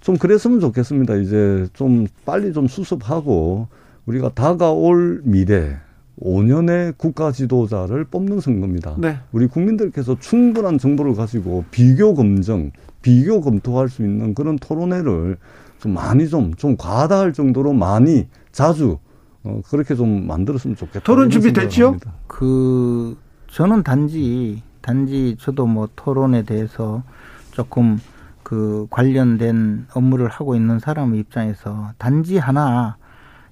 좀 0.00 0.16
그랬으면 0.16 0.60
좋겠습니다. 0.60 1.16
이제 1.16 1.66
좀 1.72 2.06
빨리 2.24 2.52
좀 2.52 2.68
수습하고 2.68 3.66
우리가 4.06 4.30
다가올 4.34 5.22
미래 5.24 5.76
5년의 6.20 6.96
국가 6.98 7.32
지도자를 7.32 8.04
뽑는 8.04 8.40
선거입니다. 8.40 8.96
네. 8.98 9.18
우리 9.32 9.46
국민들께서 9.46 10.18
충분한 10.18 10.78
정보를 10.78 11.14
가지고 11.14 11.64
비교 11.70 12.14
검증, 12.14 12.70
비교 13.00 13.40
검토할 13.40 13.88
수 13.88 14.02
있는 14.02 14.34
그런 14.34 14.56
토론회를 14.56 15.38
좀 15.78 15.94
많이 15.94 16.28
좀, 16.28 16.54
좀 16.54 16.76
과다할 16.76 17.32
정도로 17.32 17.72
많이 17.72 18.28
자주 18.52 18.98
어, 19.44 19.60
그렇게 19.68 19.94
좀 19.94 20.26
만들었으면 20.26 20.76
좋겠다. 20.76 21.00
토론 21.00 21.30
준비 21.30 21.52
됐죠? 21.52 21.96
그, 22.28 23.16
저는 23.48 23.82
단지, 23.82 24.62
단지 24.80 25.36
저도 25.40 25.66
뭐 25.66 25.88
토론에 25.96 26.44
대해서 26.44 27.02
조금 27.50 27.98
그 28.42 28.86
관련된 28.90 29.86
업무를 29.94 30.28
하고 30.28 30.54
있는 30.54 30.78
사람의 30.78 31.18
입장에서 31.20 31.92
단지 31.98 32.38
하나 32.38 32.96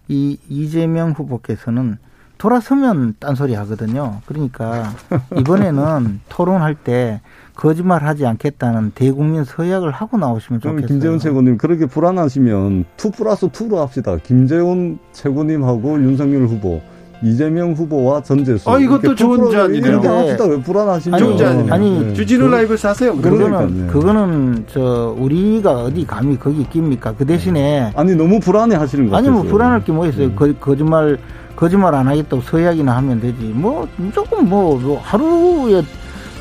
이 0.08 0.38
이재명 0.48 1.12
후보께서는 1.12 1.98
돌아서면 2.40 3.14
딴소리 3.20 3.52
하거든요. 3.54 4.22
그러니까 4.24 4.94
이번에는 5.36 6.20
토론할 6.30 6.74
때 6.74 7.20
거짓말 7.54 8.02
하지 8.02 8.24
않겠다는 8.26 8.92
대국민 8.94 9.44
서약을 9.44 9.90
하고 9.90 10.16
나오시면 10.16 10.62
좋겠어요. 10.62 10.86
김재원 10.86 11.18
최고님 11.18 11.58
그렇게 11.58 11.84
불안하시면 11.84 12.86
two 12.96 13.10
plus 13.10 13.46
two로 13.52 13.80
합시다. 13.80 14.16
김재원 14.24 14.98
최고님하고 15.12 16.02
윤석열 16.02 16.46
후보 16.46 16.80
이재명 17.22 17.74
후보와 17.74 18.22
전재수. 18.22 18.70
아, 18.70 18.78
이것도 18.78 19.14
좋은 19.14 19.50
제안이네요. 19.50 19.92
이렇게 19.92 20.08
합시다. 20.08 20.46
왜 20.46 20.58
불안하시면. 20.62 21.18
좋은 21.20 21.36
제안이네요. 21.36 21.74
아니, 21.74 22.00
네. 22.06 22.14
주진우 22.14 22.46
그, 22.48 22.50
라이브 22.54 22.74
사세요. 22.78 23.14
그거는. 23.14 23.88
그거는, 23.88 24.64
저, 24.72 25.14
우리가 25.18 25.82
어디 25.82 26.06
감히 26.06 26.38
거기 26.38 26.64
낍니까? 26.64 27.12
그 27.18 27.26
대신에. 27.26 27.92
아니, 27.94 28.14
너무 28.14 28.40
불안해 28.40 28.74
하시는 28.76 29.10
거 29.10 29.18
아니, 29.18 29.28
뭐, 29.28 29.42
불안할 29.42 29.84
게 29.84 29.92
뭐 29.92 30.06
있어요. 30.06 30.28
음. 30.28 30.34
거, 30.34 30.50
거짓말, 30.58 31.18
거짓말 31.56 31.94
안 31.94 32.08
하겠다고 32.08 32.42
서약이나 32.42 32.96
하면 32.96 33.20
되지. 33.20 33.42
뭐, 33.54 33.86
무조건 33.96 34.48
뭐, 34.48 34.78
뭐 34.78 35.00
하루에 35.02 35.82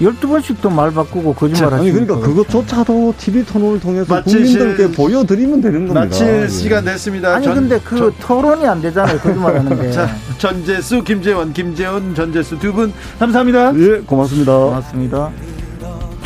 열두 0.01 0.29
번씩 0.29 0.61
더말 0.61 0.91
바꾸고 0.91 1.33
거짓말 1.33 1.73
하시는 1.73 1.79
아니 1.81 1.91
그러니까 1.91 2.25
그것조차도 2.25 3.15
TV 3.17 3.43
토론을 3.43 3.81
통해서 3.81 4.23
국민들께 4.23 4.91
보여드리면 4.91 5.59
되는 5.59 5.79
겁니다. 5.87 5.99
마칠 6.05 6.43
예. 6.43 6.47
시간 6.47 6.85
됐습니다. 6.85 7.35
아니 7.35 7.43
전, 7.43 7.55
근데 7.55 7.77
그 7.83 7.97
전, 7.97 8.13
토론이 8.21 8.65
안 8.65 8.81
되잖아요. 8.81 9.17
거짓말 9.19 9.57
하는데. 9.57 9.91
자, 9.91 10.07
전재수, 10.37 11.03
김재원, 11.03 11.51
김재원, 11.51 12.15
전재수 12.15 12.59
두 12.59 12.71
분 12.71 12.93
감사합니다. 13.19 13.73
예, 13.75 13.99
고맙습니다. 14.05 14.57
고맙습니다. 14.57 15.31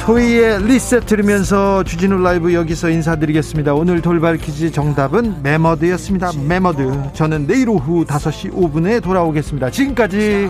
토이의 0.06 0.64
리셋 0.66 1.06
들으면서 1.06 1.82
주진우 1.86 2.22
라이브 2.22 2.54
여기서 2.54 2.90
인사드리겠습니다. 2.90 3.74
오늘 3.74 4.02
돌발 4.02 4.36
퀴즈 4.36 4.70
정답은 4.70 5.42
매머드였습니다. 5.42 6.32
매머드. 6.46 7.14
저는 7.14 7.48
내일 7.48 7.70
오후 7.70 8.04
5시 8.04 8.52
5분에 8.52 9.02
돌아오겠습니다. 9.02 9.70
지금까지 9.70 10.50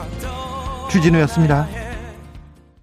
주진우였습니다. 0.90 1.68